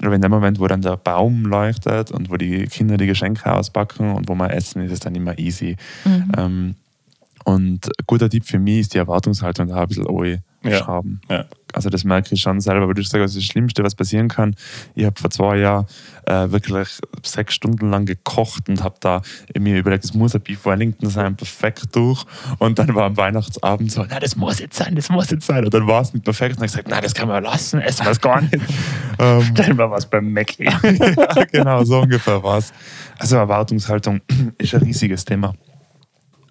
Aber 0.00 0.14
in 0.14 0.20
dem 0.20 0.30
Moment, 0.30 0.58
wo 0.58 0.66
dann 0.66 0.82
der 0.82 0.96
Baum 0.96 1.44
leuchtet 1.46 2.10
und 2.10 2.28
wo 2.28 2.36
die 2.36 2.66
Kinder 2.66 2.96
die 2.96 3.06
Geschenke 3.06 3.52
auspacken 3.52 4.12
und 4.12 4.28
wo 4.28 4.34
wir 4.34 4.50
essen, 4.50 4.82
ist 4.82 4.92
es 4.92 5.00
dann 5.00 5.14
immer 5.14 5.38
easy. 5.38 5.76
Mhm. 6.04 6.32
Ähm, 6.36 6.74
und 7.44 7.86
ein 7.86 8.04
guter 8.06 8.28
Tipp 8.28 8.44
für 8.44 8.58
mich 8.58 8.80
ist 8.80 8.94
die 8.94 8.98
Erwartungshaltung 8.98 9.68
da 9.68 9.82
ein 9.82 9.88
bisschen 9.88 10.04
schrauben. 10.70 11.20
Ja. 11.28 11.36
Ja. 11.36 11.44
Also 11.72 11.88
das 11.88 12.04
merke 12.04 12.34
ich 12.34 12.40
schon 12.40 12.60
selber, 12.60 12.86
weil 12.86 12.94
du 12.94 13.02
sagst, 13.02 13.24
das, 13.24 13.34
das 13.34 13.44
Schlimmste, 13.44 13.82
was 13.82 13.94
passieren 13.94 14.28
kann. 14.28 14.54
Ich 14.94 15.04
habe 15.04 15.18
vor 15.18 15.30
zwei 15.30 15.56
Jahren 15.58 15.86
äh, 16.26 16.50
wirklich 16.50 17.00
sechs 17.22 17.54
Stunden 17.54 17.90
lang 17.90 18.04
gekocht 18.04 18.68
und 18.68 18.82
habe 18.82 18.96
da 19.00 19.22
mir 19.58 19.78
überlegt, 19.78 20.04
es 20.04 20.14
muss 20.14 20.34
ein 20.34 20.42
Beef 20.42 20.64
Wellington 20.66 21.08
sein, 21.08 21.34
perfekt 21.34 21.96
durch. 21.96 22.24
Und 22.58 22.78
dann 22.78 22.94
war 22.94 23.04
am 23.04 23.16
Weihnachtsabend 23.16 23.90
so, 23.90 24.04
na 24.08 24.20
das 24.20 24.36
muss 24.36 24.60
jetzt 24.60 24.76
sein, 24.76 24.94
das 24.94 25.08
muss 25.08 25.30
jetzt 25.30 25.46
sein. 25.46 25.64
Und 25.64 25.72
dann 25.72 25.86
war 25.86 26.02
es 26.02 26.12
nicht 26.12 26.24
perfekt. 26.24 26.56
Und 26.56 26.60
dann 26.60 26.62
habe 26.62 26.66
ich 26.66 26.72
gesagt, 26.72 26.88
nein, 26.88 27.02
das 27.02 27.14
kann 27.14 27.28
man 27.28 27.42
lassen, 27.42 27.80
essen 27.80 28.04
wir 28.04 28.12
es 28.12 28.20
gar 28.20 28.42
nicht. 28.42 28.54
ähm, 29.18 29.42
Stellen 29.42 29.78
wir 29.78 29.90
was 29.90 30.08
beim 30.08 30.32
Mackie. 30.32 30.64
ja, 30.82 31.44
genau, 31.50 31.84
so 31.84 32.00
ungefähr 32.00 32.42
war 32.42 32.58
es. 32.58 32.72
Also 33.18 33.36
Erwartungshaltung 33.36 34.20
ist 34.58 34.74
ein 34.74 34.82
riesiges 34.82 35.24
Thema. 35.24 35.54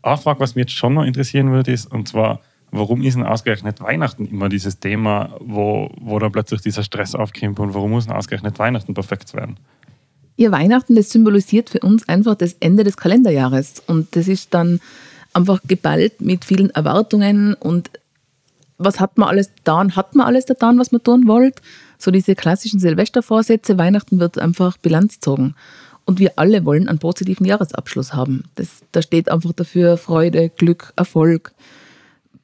Eine 0.01 0.17
Frage, 0.17 0.39
was 0.39 0.55
mich 0.55 0.63
jetzt 0.63 0.73
schon 0.73 0.93
noch 0.93 1.03
interessieren 1.03 1.51
würde, 1.51 1.71
ist, 1.71 1.91
und 1.91 2.07
zwar, 2.07 2.41
warum 2.71 3.01
ist 3.01 3.15
denn 3.15 3.25
ausgerechnet 3.25 3.81
Weihnachten 3.81 4.25
immer 4.25 4.49
dieses 4.49 4.79
Thema, 4.79 5.35
wo, 5.39 5.91
wo 5.99 6.19
da 6.19 6.29
plötzlich 6.29 6.61
dieser 6.61 6.83
Stress 6.83 7.15
aufkommt 7.15 7.59
und 7.59 7.73
warum 7.73 7.91
muss 7.91 8.07
denn 8.07 8.15
ausgerechnet 8.15 8.57
Weihnachten 8.59 8.93
perfekt 8.93 9.33
werden? 9.33 9.57
Ja, 10.37 10.51
Weihnachten, 10.51 10.95
das 10.95 11.09
symbolisiert 11.11 11.69
für 11.69 11.79
uns 11.79 12.07
einfach 12.09 12.35
das 12.35 12.53
Ende 12.59 12.83
des 12.83 12.97
Kalenderjahres. 12.97 13.83
Und 13.85 14.15
das 14.15 14.27
ist 14.27 14.53
dann 14.53 14.79
einfach 15.33 15.59
geballt 15.67 16.21
mit 16.21 16.45
vielen 16.45 16.71
Erwartungen 16.71 17.53
und 17.53 17.91
was 18.83 18.99
hat 18.99 19.17
man 19.17 19.29
alles 19.29 19.53
getan? 19.53 19.95
Hat 19.95 20.15
man 20.15 20.25
alles 20.25 20.47
getan, 20.47 20.79
was 20.79 20.91
man 20.91 21.03
tun 21.03 21.27
wollte? 21.27 21.61
So 21.99 22.09
diese 22.09 22.33
klassischen 22.33 22.79
Silvestervorsätze, 22.79 23.77
Weihnachten 23.77 24.19
wird 24.19 24.39
einfach 24.39 24.77
Bilanz 24.77 25.15
gezogen. 25.15 25.55
Und 26.05 26.19
wir 26.19 26.33
alle 26.35 26.65
wollen 26.65 26.87
einen 26.87 26.99
positiven 26.99 27.45
Jahresabschluss 27.45 28.13
haben. 28.13 28.43
Das, 28.55 28.81
da 28.91 29.01
steht 29.01 29.31
einfach 29.31 29.53
dafür 29.53 29.97
Freude, 29.97 30.49
Glück, 30.49 30.93
Erfolg, 30.95 31.53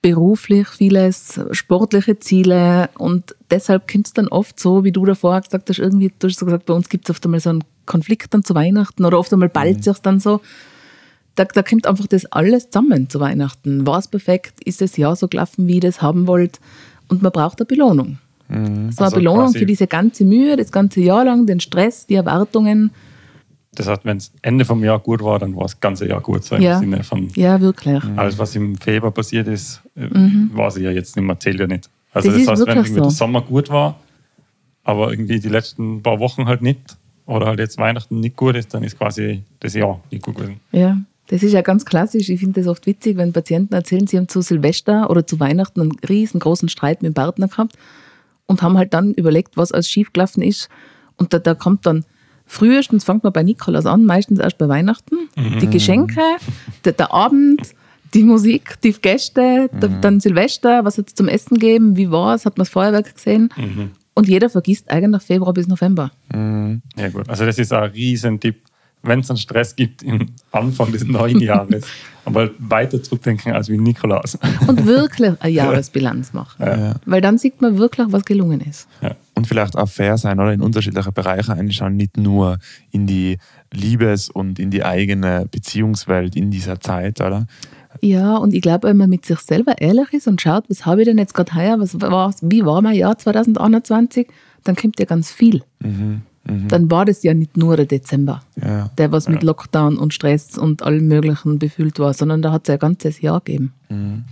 beruflich 0.01 0.67
vieles, 0.67 1.39
sportliche 1.51 2.19
Ziele. 2.19 2.89
Und 2.97 3.35
deshalb 3.49 3.91
kommt 3.91 4.07
es 4.07 4.13
dann 4.13 4.27
oft 4.27 4.59
so, 4.59 4.83
wie 4.83 4.91
du 4.91 5.05
davor 5.05 5.41
gesagt 5.41 5.69
hast, 5.69 5.79
irgendwie, 5.79 6.11
du 6.17 6.27
hast 6.27 6.39
gesagt, 6.39 6.65
bei 6.65 6.73
uns 6.73 6.89
gibt 6.89 7.05
es 7.05 7.09
oft 7.09 7.25
einmal 7.25 7.39
so 7.39 7.49
einen 7.49 7.63
Konflikt 7.85 8.33
dann 8.33 8.43
zu 8.43 8.53
Weihnachten 8.55 9.05
oder 9.05 9.17
oft 9.19 9.33
einmal 9.33 9.49
ballt 9.49 9.77
mhm. 9.77 9.83
sich 9.83 9.97
dann 9.99 10.19
so. 10.19 10.41
Da, 11.35 11.45
da 11.45 11.61
kommt 11.61 11.87
einfach 11.87 12.07
das 12.07 12.25
alles 12.25 12.69
zusammen 12.69 13.09
zu 13.09 13.19
Weihnachten. 13.19 13.85
War 13.85 13.99
es 13.99 14.07
perfekt? 14.07 14.59
Ist 14.65 14.81
das 14.81 14.97
Jahr 14.97 15.15
so 15.15 15.27
gelaufen, 15.27 15.67
wie 15.67 15.75
ihr 15.75 15.81
das 15.81 16.01
haben 16.01 16.27
wollt? 16.27 16.59
Und 17.07 17.21
man 17.21 17.31
braucht 17.31 17.59
eine 17.59 17.65
Belohnung. 17.65 18.17
Mhm. 18.49 18.91
So 18.91 18.99
eine 18.99 19.05
also 19.05 19.15
Belohnung 19.15 19.53
für 19.53 19.65
diese 19.65 19.87
ganze 19.87 20.25
Mühe, 20.25 20.55
das 20.55 20.71
ganze 20.71 21.01
Jahr 21.01 21.25
lang, 21.25 21.45
den 21.45 21.59
Stress, 21.59 22.07
die 22.07 22.15
Erwartungen. 22.15 22.91
Das 23.77 23.87
heißt, 23.87 24.05
wenn 24.05 24.17
es 24.17 24.31
Ende 24.41 24.65
vom 24.65 24.83
Jahr 24.83 24.97
gut 24.97 25.23
war, 25.23 25.37
dann 25.37 25.55
war 25.55 25.63
das 25.63 25.79
ganze 25.79 26.07
Jahr 26.07 26.19
gut. 26.19 26.43
So 26.43 26.55
ja. 26.55 26.81
Von 27.03 27.27
ja, 27.35 27.61
wirklich. 27.61 28.03
Alles, 28.15 28.39
was 28.39 28.55
im 28.55 28.75
Februar 28.75 29.11
passiert 29.11 29.47
ist, 29.47 29.81
äh, 29.95 30.07
mhm. 30.07 30.49
war 30.53 30.71
sie 30.71 30.83
ja 30.83 30.89
jetzt 30.89 31.15
nicht 31.15 31.25
mehr, 31.25 31.39
zählt 31.39 31.59
ja 31.59 31.67
nicht. 31.67 31.89
Also 32.11 32.31
das, 32.31 32.39
das 32.39 32.47
heißt, 32.47 32.67
wenn 32.67 32.77
irgendwie 32.77 32.95
so. 32.95 33.01
der 33.01 33.11
Sommer 33.11 33.41
gut 33.41 33.69
war, 33.69 33.99
aber 34.83 35.11
irgendwie 35.11 35.39
die 35.39 35.49
letzten 35.49 36.01
paar 36.01 36.19
Wochen 36.19 36.47
halt 36.47 36.63
nicht, 36.63 36.97
oder 37.27 37.45
halt 37.45 37.59
jetzt 37.59 37.77
Weihnachten 37.77 38.19
nicht 38.19 38.35
gut 38.35 38.55
ist, 38.55 38.73
dann 38.73 38.83
ist 38.83 38.97
quasi 38.97 39.43
das 39.59 39.75
Jahr 39.75 40.01
nicht 40.09 40.23
gut 40.23 40.35
gewesen. 40.35 40.59
Ja, 40.71 40.97
das 41.27 41.43
ist 41.43 41.51
ja 41.51 41.61
ganz 41.61 41.85
klassisch. 41.85 42.29
Ich 42.29 42.39
finde 42.39 42.61
das 42.61 42.67
oft 42.67 42.87
witzig, 42.87 43.17
wenn 43.17 43.33
Patienten 43.33 43.73
erzählen, 43.75 44.07
sie 44.07 44.17
haben 44.17 44.29
zu 44.29 44.41
Silvester 44.41 45.09
oder 45.09 45.27
zu 45.27 45.39
Weihnachten 45.39 45.81
einen 45.81 45.91
riesengroßen 46.07 46.69
Streit 46.69 47.03
mit 47.03 47.11
dem 47.11 47.13
Partner 47.13 47.47
gehabt 47.47 47.77
und 48.47 48.61
haben 48.61 48.77
halt 48.77 48.93
dann 48.93 49.13
überlegt, 49.13 49.57
was 49.57 49.71
als 49.71 49.89
schiefgelaufen 49.89 50.41
ist. 50.41 50.69
Und 51.17 51.33
da, 51.33 51.39
da 51.39 51.53
kommt 51.53 51.85
dann, 51.85 52.05
frühestens 52.47 53.03
fängt 53.03 53.23
man 53.23 53.33
bei 53.33 53.43
Nikolaus 53.43 53.85
an, 53.85 54.05
meistens 54.05 54.39
erst 54.39 54.57
bei 54.57 54.67
Weihnachten. 54.67 55.29
Mhm. 55.35 55.59
Die 55.59 55.69
Geschenke, 55.69 56.21
der, 56.85 56.93
der, 56.93 57.13
Abend, 57.13 57.61
die 58.13 58.23
Musik, 58.23 58.81
die 58.81 58.93
Gäste, 58.93 59.69
mhm. 59.71 59.79
der, 59.79 59.89
dann 59.89 60.19
Silvester, 60.19 60.83
was 60.85 60.97
hat 60.97 61.09
es 61.09 61.15
zum 61.15 61.27
Essen 61.27 61.59
gegeben, 61.59 61.97
wie 61.97 62.09
war 62.09 62.35
es, 62.35 62.45
hat 62.45 62.57
man 62.57 62.63
das 62.63 62.69
Feuerwerk 62.69 63.13
gesehen. 63.13 63.49
Mhm. 63.55 63.91
Und 64.13 64.27
jeder 64.27 64.49
vergisst 64.49 64.89
eigentlich 64.89 65.21
Februar 65.21 65.53
bis 65.53 65.67
November. 65.67 66.11
Mhm. 66.33 66.81
Ja 66.97 67.09
gut, 67.09 67.29
also 67.29 67.45
das 67.45 67.59
ist 67.59 67.71
ein 67.71 67.91
Riesentipp 67.91 68.55
wenn 69.03 69.19
es 69.19 69.29
einen 69.29 69.37
Stress 69.37 69.75
gibt 69.75 70.03
im 70.03 70.29
Anfang 70.51 70.91
des 70.91 71.05
neuen 71.05 71.39
Jahres, 71.39 71.85
aber 72.25 72.49
weiter 72.59 73.01
zurückdenken 73.01 73.53
als 73.53 73.69
wie 73.69 73.77
Nikolaus. 73.77 74.37
Und 74.67 74.85
wirklich 74.85 75.33
eine 75.39 75.51
Jahresbilanz 75.53 76.33
machen. 76.33 76.63
Ja. 76.63 76.95
Weil 77.05 77.21
dann 77.21 77.37
sieht 77.37 77.61
man 77.61 77.77
wirklich, 77.77 78.07
was 78.11 78.25
gelungen 78.25 78.61
ist. 78.61 78.87
Ja. 79.01 79.15
Und 79.37 79.47
vielleicht 79.47 79.77
auch 79.77 79.87
fair 79.87 80.17
sein 80.17 80.39
oder 80.39 80.51
in 80.51 80.61
unterschiedliche 80.61 81.11
Bereiche 81.11 81.53
einschauen, 81.53 81.95
nicht 81.95 82.17
nur 82.17 82.57
in 82.91 83.07
die 83.07 83.37
Liebes- 83.71 84.29
und 84.29 84.59
in 84.59 84.71
die 84.71 84.83
eigene 84.83 85.45
Beziehungswelt 85.49 86.35
in 86.35 86.51
dieser 86.51 86.79
Zeit, 86.79 87.21
oder? 87.21 87.45
Ja, 88.01 88.37
und 88.37 88.53
ich 88.53 88.61
glaube, 88.61 88.87
wenn 88.87 88.97
man 88.97 89.09
mit 89.09 89.25
sich 89.25 89.39
selber 89.39 89.79
ehrlich 89.79 90.13
ist 90.13 90.27
und 90.27 90.41
schaut, 90.41 90.65
was 90.69 90.85
habe 90.85 91.01
ich 91.01 91.07
denn 91.07 91.17
jetzt 91.17 91.33
gerade 91.33 91.55
heuer, 91.55 91.79
was 91.79 91.99
war, 92.01 92.33
wie 92.41 92.65
war 92.65 92.81
mein 92.81 92.95
Jahr 92.95 93.17
2021, 93.17 94.27
dann 94.63 94.75
kommt 94.75 94.99
ja 94.99 95.05
ganz 95.05 95.31
viel. 95.31 95.63
Mhm. 95.79 96.21
Mhm. 96.47 96.67
Dann 96.69 96.91
war 96.91 97.05
das 97.05 97.23
ja 97.23 97.33
nicht 97.33 97.57
nur 97.57 97.75
der 97.75 97.85
Dezember, 97.85 98.41
ja. 98.61 98.89
der 98.97 99.11
was 99.11 99.27
mit 99.27 99.43
Lockdown 99.43 99.97
und 99.97 100.13
Stress 100.13 100.57
und 100.57 100.81
allem 100.83 101.07
Möglichen 101.07 101.59
befüllt 101.59 101.99
war, 101.99 102.13
sondern 102.13 102.41
da 102.41 102.51
hat 102.51 102.63
es 102.63 102.67
ja 102.69 102.75
ein 102.75 102.79
ganzes 102.79 103.21
Jahr 103.21 103.41
gegeben. 103.41 103.73
Mhm. 103.89 104.23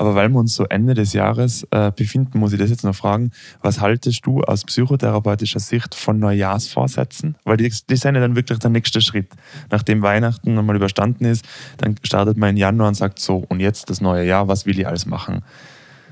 Aber 0.00 0.14
weil 0.14 0.28
wir 0.28 0.38
uns 0.38 0.54
so 0.54 0.64
Ende 0.64 0.94
des 0.94 1.12
Jahres 1.12 1.66
äh, 1.72 1.90
befinden, 1.90 2.38
muss 2.38 2.52
ich 2.52 2.58
das 2.60 2.70
jetzt 2.70 2.84
noch 2.84 2.94
fragen. 2.94 3.32
Was 3.62 3.80
haltest 3.80 4.24
du 4.24 4.42
aus 4.42 4.64
psychotherapeutischer 4.64 5.58
Sicht 5.58 5.96
von 5.96 6.20
Neujahrsvorsätzen? 6.20 7.34
Weil 7.42 7.56
die, 7.56 7.68
die 7.68 7.96
sind 7.96 8.14
ja 8.14 8.20
dann 8.20 8.36
wirklich 8.36 8.60
der 8.60 8.70
nächste 8.70 9.00
Schritt. 9.00 9.26
Nachdem 9.70 10.00
Weihnachten 10.02 10.54
nochmal 10.54 10.76
überstanden 10.76 11.24
ist, 11.24 11.44
dann 11.78 11.96
startet 12.04 12.36
man 12.36 12.50
im 12.50 12.56
Januar 12.58 12.88
und 12.88 12.94
sagt 12.94 13.18
so, 13.18 13.44
und 13.48 13.58
jetzt 13.58 13.90
das 13.90 14.00
neue 14.00 14.24
Jahr, 14.24 14.46
was 14.46 14.66
will 14.66 14.78
ich 14.78 14.86
alles 14.86 15.04
machen? 15.04 15.42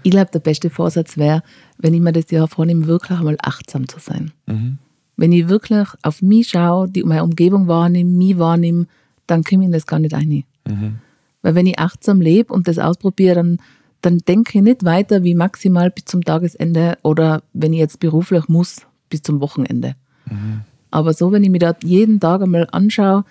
Ich 0.03 0.11
glaube, 0.11 0.31
der 0.33 0.41
beste 0.41 0.69
Vorsatz 0.69 1.17
wäre, 1.17 1.45
wenn 1.79 1.95
ich 1.95 2.01
mir 2.01 2.13
das 2.13 2.29
Jahr 2.33 2.49
vornehme, 2.49 2.89
wirklich 2.89 3.17
einmal 3.17 3.37
achtsam 3.41 3.87
zu 3.87 4.01
sein. 4.01 4.33
Mhm. 4.47 4.79
Wenn 5.17 5.31
ich 5.31 5.49
wirklich 5.49 5.87
auf 6.03 6.23
mich 6.23 6.49
schaue, 6.49 6.91
die 6.91 7.05
meine 7.05 7.23
Umgebung 7.23 7.69
wahrnehme, 7.69 8.11
mich 8.11 8.37
wahrnehme, 8.37 8.87
dann 9.29 9.45
komme 9.45 9.63
ich 9.63 9.67
in 9.67 9.73
das 9.73 9.87
gar 9.87 10.01
nicht 10.01 10.13
rein. 10.13 10.43
Mhm. 10.67 10.99
Weil 11.47 11.55
wenn 11.55 11.67
ich 11.67 11.79
achtsam 11.79 12.21
lebe 12.21 12.53
und 12.53 12.67
das 12.67 12.81
ausprobiere, 12.81 13.37
dann, 13.37 13.59
dann 14.01 14.19
denke 14.19 14.59
ich 14.59 14.65
nicht 14.65 14.85
weiter 14.85 15.23
wie 15.23 15.37
maximal 15.37 15.93
bis 15.93 16.07
zum 16.07 16.25
Tagesende 16.25 16.99
oder 17.03 17.41
wenn 17.53 17.73
ich 17.73 17.79
jetzt 17.79 18.01
beruflich 18.01 18.49
muss, 18.49 18.79
bis 19.11 19.23
zum 19.23 19.41
Wochenende. 19.41 19.95
Mhm. 20.29 20.63
Aber 20.91 21.15
so, 21.15 21.31
wenn 21.31 21.45
ich 21.45 21.51
mir 21.51 21.61
da 21.61 21.77
jeden 21.85 22.19
Tag 22.19 22.43
einmal 22.43 22.67
anschaue, 22.73 23.25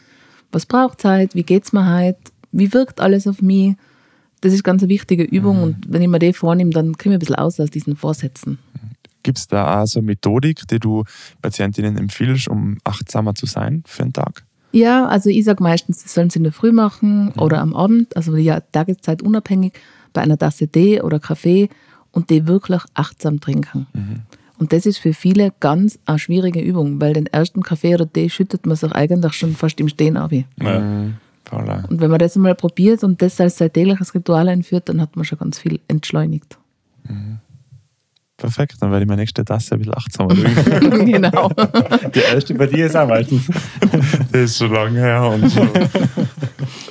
was 0.53 0.65
braucht 0.65 0.99
es 0.99 1.03
heute, 1.03 1.35
wie 1.35 1.43
geht 1.43 1.65
es 1.65 1.73
mir 1.73 1.93
heute, 1.93 2.19
wie 2.53 2.71
wirkt 2.71 3.01
alles 3.01 3.27
auf 3.27 3.41
mich, 3.41 3.75
das 4.39 4.53
ist 4.53 4.63
ganz 4.63 4.81
eine 4.81 4.87
wichtige 4.87 5.23
Übung 5.23 5.57
mhm. 5.57 5.63
und 5.63 5.75
wenn 5.89 6.01
ich 6.01 6.07
mir 6.07 6.19
die 6.19 6.31
vornehme, 6.31 6.71
dann 6.71 6.93
komme 6.93 7.15
ich 7.15 7.17
ein 7.17 7.19
bisschen 7.19 7.35
aus 7.35 7.59
aus 7.59 7.69
diesen 7.69 7.97
Vorsätzen. 7.97 8.59
Gibt 9.23 9.39
es 9.39 9.47
da 9.49 9.81
auch 9.81 9.87
so 9.87 9.99
eine 9.99 10.05
Methodik, 10.05 10.65
die 10.69 10.79
du 10.79 11.03
Patientinnen 11.41 11.97
empfiehlst, 11.97 12.47
um 12.47 12.77
achtsamer 12.85 13.35
zu 13.35 13.45
sein 13.45 13.83
für 13.85 14.03
einen 14.03 14.13
Tag? 14.13 14.45
Ja, 14.75 15.07
also 15.07 15.29
ich 15.29 15.45
sage 15.45 15.63
meistens, 15.63 16.03
das 16.03 16.13
sollen 16.13 16.29
sie 16.29 16.39
in 16.39 16.43
der 16.43 16.51
Früh 16.51 16.73
machen 16.73 17.27
mhm. 17.27 17.41
oder 17.41 17.61
am 17.61 17.73
Abend, 17.73 18.15
also 18.17 18.35
ja, 18.35 18.59
Tageszeit 18.59 19.21
unabhängig, 19.21 19.73
bei 20.11 20.21
einer 20.21 20.37
Tasse 20.37 20.67
Tee 20.67 21.01
oder 21.01 21.19
Kaffee 21.19 21.69
und 22.11 22.29
die 22.29 22.45
wirklich 22.45 22.81
achtsam 22.93 23.39
trinken. 23.39 23.87
Mhm. 23.93 24.21
Und 24.57 24.73
das 24.73 24.85
ist 24.85 24.97
für 24.97 25.13
viele 25.13 25.53
ganz 25.61 25.97
eine 26.05 26.19
schwierige 26.19 26.59
Übung, 26.59 26.99
weil 26.99 27.13
den 27.13 27.27
ersten 27.27 27.63
Kaffee 27.63 27.95
oder 27.95 28.11
Tee 28.11 28.29
schüttet 28.29 28.65
man 28.65 28.75
sich 28.75 28.91
eigentlich 28.91 29.33
schon 29.33 29.55
fast 29.55 29.79
im 29.79 29.87
Stehen 29.87 30.17
ab. 30.17 30.31
Ja. 30.33 30.79
Mhm. 30.79 31.15
Und 31.51 32.01
wenn 32.01 32.09
man 32.09 32.19
das 32.19 32.35
einmal 32.35 32.55
probiert 32.55 33.03
und 33.03 33.21
das 33.21 33.39
als 33.39 33.57
sein 33.57 33.71
tägliches 33.71 34.13
Ritual 34.13 34.49
einführt, 34.49 34.89
dann 34.89 34.99
hat 34.99 35.15
man 35.15 35.23
schon 35.23 35.39
ganz 35.39 35.59
viel 35.59 35.79
entschleunigt. 35.87 36.57
Mhm. 37.07 37.37
Perfekt, 38.37 38.75
dann 38.81 38.91
werde 38.91 39.03
ich 39.03 39.07
meine 39.07 39.21
nächste 39.21 39.45
Tasse 39.45 39.75
ein 39.75 39.79
bisschen 39.79 39.95
achtsamer 39.95 40.35
trinken. 40.35 41.05
genau. 41.05 41.49
Die 42.13 42.19
erste 42.19 42.53
bei 42.53 42.67
dir 42.67 42.87
ist 42.87 42.95
auch 42.95 43.07
meistens. 43.07 43.47
Das 44.31 44.41
ist 44.41 44.57
schon 44.57 44.73
lange 44.73 44.99
her 44.99 45.23
und 45.23 45.49
schon, 45.49 45.69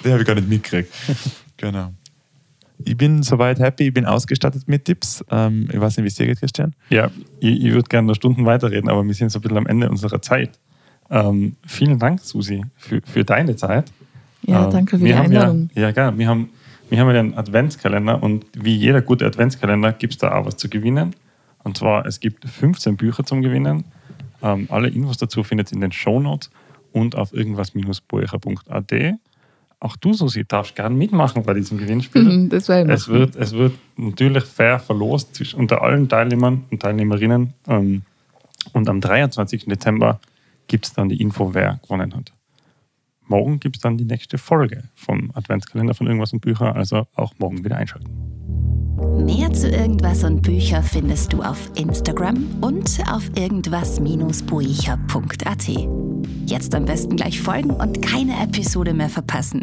die 0.02 0.10
habe 0.10 0.22
ich 0.22 0.26
gar 0.26 0.34
nicht 0.34 0.48
mitgekriegt. 0.48 0.90
Genau. 1.58 1.92
Ich 2.82 2.96
bin 2.96 3.22
soweit 3.22 3.58
happy, 3.58 3.88
ich 3.88 3.94
bin 3.94 4.06
ausgestattet 4.06 4.62
mit 4.66 4.86
Tipps. 4.86 5.22
Ähm, 5.30 5.68
ich 5.70 5.78
weiß 5.78 5.96
nicht, 5.96 6.04
wie 6.04 6.08
es 6.08 6.14
dir 6.14 6.26
geht, 6.26 6.40
Christian. 6.40 6.74
Ja, 6.88 7.10
ich, 7.40 7.64
ich 7.64 7.72
würde 7.72 7.88
gerne 7.88 8.08
noch 8.08 8.14
Stunden 8.14 8.46
weiterreden, 8.46 8.88
aber 8.88 9.04
wir 9.04 9.14
sind 9.14 9.30
so 9.30 9.38
ein 9.38 9.42
bisschen 9.42 9.58
am 9.58 9.66
Ende 9.66 9.90
unserer 9.90 10.22
Zeit. 10.22 10.58
Ähm, 11.10 11.56
vielen 11.66 11.98
Dank, 11.98 12.20
Susi, 12.20 12.64
für, 12.76 13.00
für 13.04 13.24
deine 13.24 13.56
Zeit. 13.56 13.92
Ja, 14.42 14.64
ähm, 14.64 14.70
danke 14.70 14.98
für 14.98 15.04
die 15.04 15.14
Einladung. 15.14 15.70
Ja, 15.74 15.82
ja, 15.82 15.90
gerne. 15.92 16.18
Wir 16.18 16.28
haben, 16.28 16.48
wir 16.88 16.98
haben 16.98 17.10
ja 17.10 17.20
einen 17.20 17.34
Adventskalender 17.34 18.22
und 18.22 18.46
wie 18.54 18.76
jeder 18.76 19.02
gute 19.02 19.26
Adventskalender 19.26 19.92
gibt 19.92 20.14
es 20.14 20.18
da 20.18 20.32
auch 20.34 20.46
was 20.46 20.56
zu 20.56 20.68
gewinnen. 20.68 21.14
Und 21.64 21.76
zwar, 21.76 22.06
es 22.06 22.20
gibt 22.20 22.48
15 22.48 22.96
Bücher 22.96 23.24
zum 23.24 23.42
Gewinnen. 23.42 23.84
Ähm, 24.42 24.68
alle 24.70 24.88
Infos 24.88 25.16
dazu 25.16 25.42
findet 25.42 25.72
ihr 25.72 25.76
in 25.76 25.80
den 25.80 25.92
Shownotes 25.92 26.50
und 26.92 27.16
auf 27.16 27.32
irgendwas-buecher.at. 27.32 28.92
Auch 29.80 29.96
du, 29.96 30.14
Susi, 30.14 30.44
darfst 30.46 30.76
gerne 30.76 30.94
mitmachen 30.94 31.42
bei 31.42 31.52
diesem 31.52 31.78
Gewinnspiel. 31.78 32.22
Mhm, 32.22 32.48
das 32.48 32.68
war 32.68 32.88
es, 32.88 33.08
wird, 33.08 33.36
es 33.36 33.52
wird 33.52 33.72
natürlich 33.96 34.44
fair 34.44 34.78
verlost 34.78 35.54
unter 35.54 35.82
allen 35.82 36.08
Teilnehmern 36.08 36.64
und 36.70 36.80
Teilnehmerinnen. 36.80 37.52
Ähm, 37.68 38.02
und 38.72 38.88
am 38.88 39.00
23. 39.00 39.66
Dezember 39.66 40.20
gibt 40.68 40.86
es 40.86 40.92
dann 40.92 41.08
die 41.08 41.20
Info, 41.20 41.52
wer 41.52 41.80
gewonnen 41.82 42.14
hat. 42.14 42.32
Morgen 43.26 43.60
gibt 43.60 43.76
es 43.76 43.82
dann 43.82 43.96
die 43.96 44.04
nächste 44.04 44.38
Folge 44.38 44.84
vom 44.94 45.30
Adventskalender 45.34 45.94
von 45.94 46.06
Irgendwas 46.06 46.32
und 46.32 46.40
Bücher, 46.40 46.74
also 46.74 47.06
auch 47.14 47.34
morgen 47.38 47.64
wieder 47.64 47.76
einschalten. 47.76 48.43
Mehr 48.96 49.52
zu 49.52 49.68
irgendwas 49.68 50.24
und 50.24 50.42
Bücher 50.42 50.82
findest 50.82 51.32
du 51.32 51.42
auf 51.42 51.70
Instagram 51.74 52.46
und 52.60 52.98
auf 53.10 53.30
irgendwas-buicher.at. 53.36 55.68
Jetzt 56.46 56.74
am 56.74 56.84
besten 56.84 57.16
gleich 57.16 57.40
folgen 57.40 57.70
und 57.70 58.02
keine 58.02 58.42
Episode 58.42 58.92
mehr 58.94 59.08
verpassen. 59.08 59.62